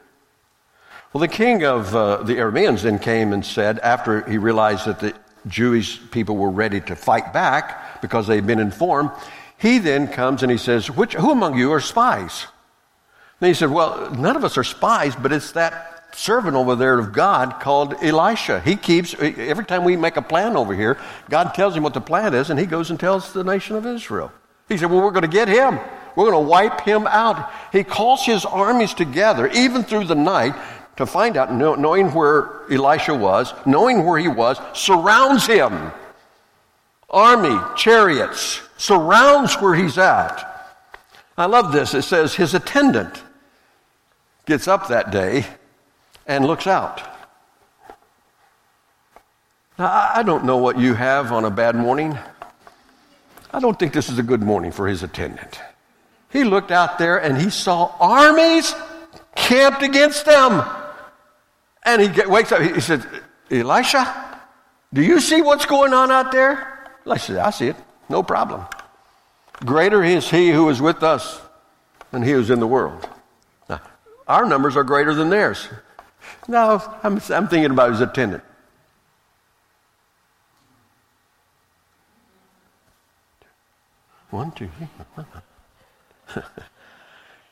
Well, 1.14 1.22
the 1.22 1.28
king 1.28 1.64
of 1.64 1.96
uh, 1.96 2.24
the 2.24 2.36
Arameans 2.36 2.82
then 2.82 3.00
came 3.00 3.32
and 3.32 3.46
said, 3.46 3.80
after 3.80 4.30
he 4.30 4.38
realized 4.38 4.86
that 4.86 5.00
the 5.00 5.16
Jewish 5.48 6.00
people 6.12 6.36
were 6.36 6.50
ready 6.50 6.82
to 6.82 6.96
fight 6.96 7.32
back 7.32 8.02
because 8.02 8.28
they'd 8.28 8.46
been 8.46 8.60
informed, 8.60 9.12
he 9.58 9.78
then 9.78 10.08
comes 10.08 10.44
and 10.44 10.52
he 10.52 10.58
says, 10.58 10.90
Which, 10.90 11.14
Who 11.14 11.32
among 11.32 11.58
you 11.58 11.72
are 11.72 11.80
spies? 11.80 12.48
And 13.40 13.48
he 13.48 13.54
said, 13.54 13.70
Well, 13.70 14.12
none 14.12 14.36
of 14.36 14.44
us 14.44 14.58
are 14.58 14.64
spies, 14.64 15.16
but 15.16 15.32
it's 15.32 15.54
that 15.54 15.99
servant 16.12 16.56
over 16.56 16.76
there 16.76 17.00
of 17.00 17.14
God 17.14 17.60
called 17.60 17.96
Elisha. 18.02 18.60
He 18.62 18.76
keeps, 18.76 19.14
every 19.20 19.66
time 19.66 19.84
we 19.84 19.96
make 19.96 20.18
a 20.18 20.22
plan 20.22 20.56
over 20.56 20.74
here, 20.74 20.98
God 21.30 21.54
tells 21.54 21.76
him 21.76 21.84
what 21.84 21.94
the 21.94 22.02
plan 22.02 22.34
is, 22.34 22.50
and 22.50 22.60
he 22.60 22.66
goes 22.66 22.90
and 22.90 23.00
tells 23.00 23.34
the 23.34 23.44
nation 23.44 23.76
of 23.76 23.86
Israel. 23.86 24.32
He 24.68 24.78
said, 24.78 24.92
Well, 24.92 25.02
we're 25.02 25.12
going 25.12 25.24
to 25.24 25.28
get 25.28 25.48
him. 25.48 25.80
We're 26.16 26.32
going 26.32 26.44
to 26.44 26.50
wipe 26.50 26.82
him 26.82 27.08
out. 27.08 27.52
He 27.72 27.84
calls 27.84 28.26
his 28.26 28.46
armies 28.46 28.94
together, 28.94 29.48
even 29.48 29.84
through 29.84 30.06
the 30.06 30.16
night, 30.16 30.56
to 30.98 31.06
find 31.06 31.38
out, 31.38 31.54
knowing 31.54 32.14
where 32.14 32.70
Elisha 32.70 33.16
was, 33.16 33.54
knowing 33.66 34.06
where 34.06 34.20
he 34.20 34.28
was, 34.28 34.60
surrounds 34.74 35.48
him. 35.48 35.92
Army, 37.10 37.58
chariots, 37.78 38.62
surrounds 38.78 39.56
where 39.56 39.76
he's 39.76 39.98
at. 39.98 40.46
I 41.38 41.46
love 41.46 41.72
this. 41.72 41.94
It 41.94 42.02
says 42.02 42.36
his 42.36 42.54
attendant 42.54 43.24
gets 44.46 44.68
up 44.68 44.90
that 44.90 45.10
day 45.10 45.46
and 46.30 46.46
looks 46.46 46.68
out. 46.68 47.02
Now, 49.80 50.12
I 50.14 50.22
don't 50.24 50.46
know 50.46 50.58
what 50.58 50.78
you 50.78 50.94
have 50.94 51.32
on 51.32 51.44
a 51.44 51.50
bad 51.50 51.76
morning. 51.76 52.18
I 53.52 53.60
don't 53.60 53.78
think 53.80 53.94
this 53.94 54.10
is 54.10 54.20
a 54.20 54.24
good 54.24 54.44
morning 54.44 54.72
for 54.72 54.88
his 54.88 55.02
attendant. 55.02 55.60
He 56.30 56.44
looked 56.44 56.72
out 56.72 57.00
there 57.00 57.18
and 57.18 57.36
he 57.36 57.50
saw 57.50 57.96
armies 58.00 58.76
camped 59.36 59.82
against 59.82 60.26
them. 60.26 60.64
And 61.84 62.02
he 62.02 62.28
wakes 62.28 62.52
up. 62.52 62.62
He 62.62 62.80
said, 62.80 63.04
Elisha, 63.50 64.40
do 64.94 65.02
you 65.02 65.20
see 65.20 65.42
what's 65.42 65.66
going 65.66 65.94
on 65.94 66.12
out 66.12 66.32
there? 66.32 66.92
Elisha 67.08 67.26
said, 67.26 67.38
I 67.38 67.50
see 67.50 67.68
it. 67.70 67.76
No 68.08 68.22
problem. 68.22 68.66
Greater 69.66 70.04
is 70.04 70.30
he 70.30 70.52
who 70.52 70.70
is 70.70 70.80
with 70.80 71.02
us 71.02 71.42
than 72.12 72.22
he 72.22 72.32
who's 72.32 72.52
in 72.52 72.60
the 72.60 72.68
world. 72.68 73.10
Now, 73.68 73.82
our 74.28 74.46
numbers 74.46 74.78
are 74.78 74.84
greater 74.84 75.16
than 75.16 75.32
theirs. 75.32 75.68
No, 76.50 76.82
I'm, 77.04 77.22
I'm 77.30 77.48
thinking 77.48 77.70
about 77.70 77.92
his 77.92 78.02
attendant. 78.02 78.44
One, 84.32 84.52
two, 84.54 84.68
three. 85.16 86.42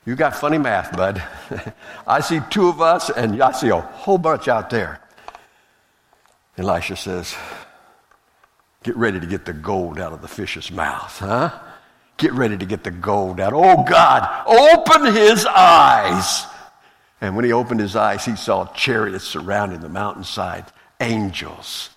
you 0.05 0.15
got 0.15 0.35
funny 0.35 0.57
math, 0.57 0.97
bud. 0.97 1.21
I 2.07 2.21
see 2.21 2.39
two 2.49 2.69
of 2.69 2.81
us, 2.81 3.11
and 3.11 3.39
I 3.39 3.51
see 3.51 3.69
a 3.69 3.79
whole 3.79 4.17
bunch 4.17 4.47
out 4.47 4.71
there. 4.71 4.99
Elisha 6.57 6.95
says, 6.95 7.35
Get 8.81 8.95
ready 8.95 9.19
to 9.19 9.27
get 9.27 9.45
the 9.45 9.53
gold 9.53 9.99
out 9.99 10.11
of 10.11 10.23
the 10.23 10.27
fish's 10.27 10.71
mouth, 10.71 11.19
huh? 11.19 11.51
Get 12.17 12.33
ready 12.33 12.57
to 12.57 12.65
get 12.65 12.83
the 12.83 12.89
gold 12.89 13.39
out. 13.39 13.53
Oh, 13.53 13.83
God, 13.83 14.47
open 14.47 15.13
his 15.13 15.45
eyes 15.45 16.47
and 17.19 17.35
when 17.35 17.45
he 17.45 17.51
opened 17.51 17.79
his 17.79 17.95
eyes, 17.95 18.25
he 18.25 18.35
saw 18.35 18.65
chariots 18.73 19.25
surrounding 19.25 19.79
the 19.79 19.89
mountainside, 19.89 20.65
angels 20.99 21.89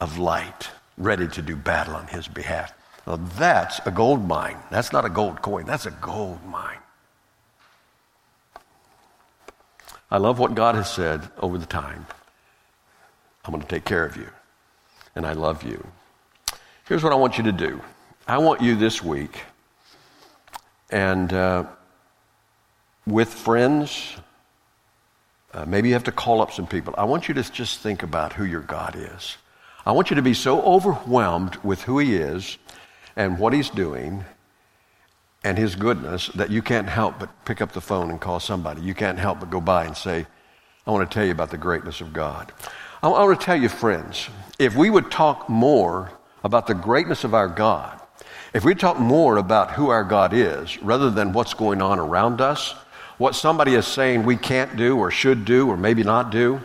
of 0.00 0.18
light 0.18 0.70
ready 0.96 1.26
to 1.28 1.42
do 1.42 1.56
battle 1.56 1.96
on 1.96 2.06
his 2.08 2.28
behalf. 2.28 2.72
Now, 3.06 3.16
that's 3.16 3.80
a 3.86 3.90
gold 3.90 4.26
mine. 4.26 4.56
That's 4.70 4.92
not 4.92 5.04
a 5.04 5.08
gold 5.08 5.42
coin, 5.42 5.64
that's 5.64 5.86
a 5.86 5.90
gold 5.90 6.44
mine. 6.46 6.78
I 10.10 10.18
love 10.18 10.38
what 10.38 10.54
God 10.54 10.74
has 10.74 10.90
said 10.90 11.28
over 11.38 11.56
the 11.56 11.66
time. 11.66 12.06
I'm 13.44 13.52
going 13.52 13.62
to 13.62 13.68
take 13.68 13.84
care 13.84 14.04
of 14.04 14.16
you, 14.16 14.28
and 15.14 15.26
I 15.26 15.32
love 15.32 15.62
you. 15.62 15.86
Here's 16.86 17.02
what 17.02 17.12
I 17.12 17.16
want 17.16 17.38
you 17.38 17.44
to 17.44 17.52
do 17.52 17.80
I 18.26 18.38
want 18.38 18.60
you 18.60 18.76
this 18.76 19.02
week, 19.02 19.42
and 20.90 21.32
uh, 21.32 21.64
with 23.06 23.32
friends, 23.32 24.16
uh, 25.52 25.64
maybe 25.64 25.88
you 25.88 25.94
have 25.94 26.04
to 26.04 26.12
call 26.12 26.40
up 26.40 26.52
some 26.52 26.66
people. 26.66 26.94
I 26.96 27.04
want 27.04 27.28
you 27.28 27.34
to 27.34 27.42
just 27.50 27.80
think 27.80 28.02
about 28.02 28.32
who 28.32 28.44
your 28.44 28.60
God 28.60 28.94
is. 28.96 29.36
I 29.84 29.92
want 29.92 30.10
you 30.10 30.16
to 30.16 30.22
be 30.22 30.34
so 30.34 30.62
overwhelmed 30.62 31.56
with 31.56 31.82
who 31.82 31.98
He 31.98 32.16
is 32.16 32.58
and 33.16 33.38
what 33.38 33.52
He's 33.52 33.70
doing 33.70 34.24
and 35.42 35.56
His 35.58 35.74
goodness 35.74 36.28
that 36.28 36.50
you 36.50 36.62
can't 36.62 36.88
help 36.88 37.18
but 37.18 37.44
pick 37.44 37.60
up 37.60 37.72
the 37.72 37.80
phone 37.80 38.10
and 38.10 38.20
call 38.20 38.40
somebody. 38.40 38.82
You 38.82 38.94
can't 38.94 39.18
help 39.18 39.40
but 39.40 39.50
go 39.50 39.60
by 39.60 39.86
and 39.86 39.96
say, 39.96 40.26
I 40.86 40.90
want 40.90 41.10
to 41.10 41.14
tell 41.14 41.24
you 41.24 41.32
about 41.32 41.50
the 41.50 41.58
greatness 41.58 42.00
of 42.00 42.12
God. 42.12 42.52
I 43.02 43.08
want 43.08 43.40
to 43.40 43.44
tell 43.44 43.56
you, 43.56 43.68
friends, 43.68 44.28
if 44.58 44.76
we 44.76 44.90
would 44.90 45.10
talk 45.10 45.48
more 45.48 46.12
about 46.44 46.66
the 46.66 46.74
greatness 46.74 47.24
of 47.24 47.32
our 47.34 47.48
God, 47.48 47.98
if 48.52 48.64
we 48.64 48.74
talk 48.74 48.98
more 48.98 49.38
about 49.38 49.70
who 49.70 49.88
our 49.88 50.04
God 50.04 50.34
is 50.34 50.80
rather 50.82 51.10
than 51.10 51.32
what's 51.32 51.54
going 51.54 51.80
on 51.80 51.98
around 51.98 52.40
us, 52.40 52.74
what 53.20 53.34
somebody 53.34 53.74
is 53.74 53.86
saying 53.86 54.24
we 54.24 54.34
can't 54.34 54.76
do 54.76 54.96
or 54.96 55.10
should 55.10 55.44
do 55.44 55.68
or 55.68 55.76
maybe 55.76 56.02
not 56.02 56.30
do, 56.30 56.58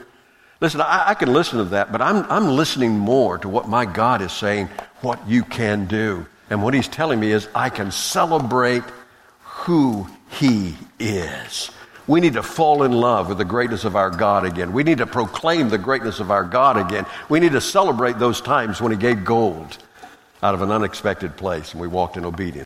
listen, 0.61 0.79
I, 0.79 1.09
I 1.09 1.13
can 1.13 1.33
listen 1.33 1.57
to 1.57 1.65
that, 1.65 1.91
but 1.91 2.01
I'm, 2.01 2.25
I'm 2.31 2.47
listening 2.47 2.97
more 2.97 3.37
to 3.39 3.49
what 3.49 3.67
my 3.67 3.85
God 3.85 4.21
is 4.21 4.31
saying, 4.31 4.69
what 5.01 5.27
you 5.27 5.43
can 5.43 5.85
do. 5.85 6.25
And 6.49 6.63
what 6.63 6.73
He's 6.73 6.87
telling 6.87 7.19
me 7.19 7.33
is 7.33 7.49
I 7.53 7.69
can 7.69 7.91
celebrate 7.91 8.83
who 9.41 10.07
He 10.29 10.77
is. 10.97 11.71
We 12.07 12.21
need 12.21 12.35
to 12.35 12.43
fall 12.43 12.83
in 12.83 12.93
love 12.93 13.27
with 13.27 13.37
the 13.37 13.43
greatness 13.43 13.83
of 13.83 13.97
our 13.97 14.09
God 14.09 14.45
again. 14.45 14.71
We 14.71 14.83
need 14.83 14.99
to 14.99 15.07
proclaim 15.07 15.67
the 15.67 15.77
greatness 15.77 16.21
of 16.21 16.31
our 16.31 16.45
God 16.45 16.77
again. 16.77 17.05
We 17.27 17.41
need 17.41 17.51
to 17.51 17.61
celebrate 17.61 18.17
those 18.17 18.39
times 18.39 18.79
when 18.79 18.93
He 18.93 18.97
gave 18.97 19.25
gold 19.25 19.77
out 20.41 20.53
of 20.53 20.61
an 20.61 20.71
unexpected 20.71 21.35
place 21.35 21.73
and 21.73 21.81
we 21.81 21.87
walked 21.89 22.15
in 22.15 22.23
obedience. 22.23 22.63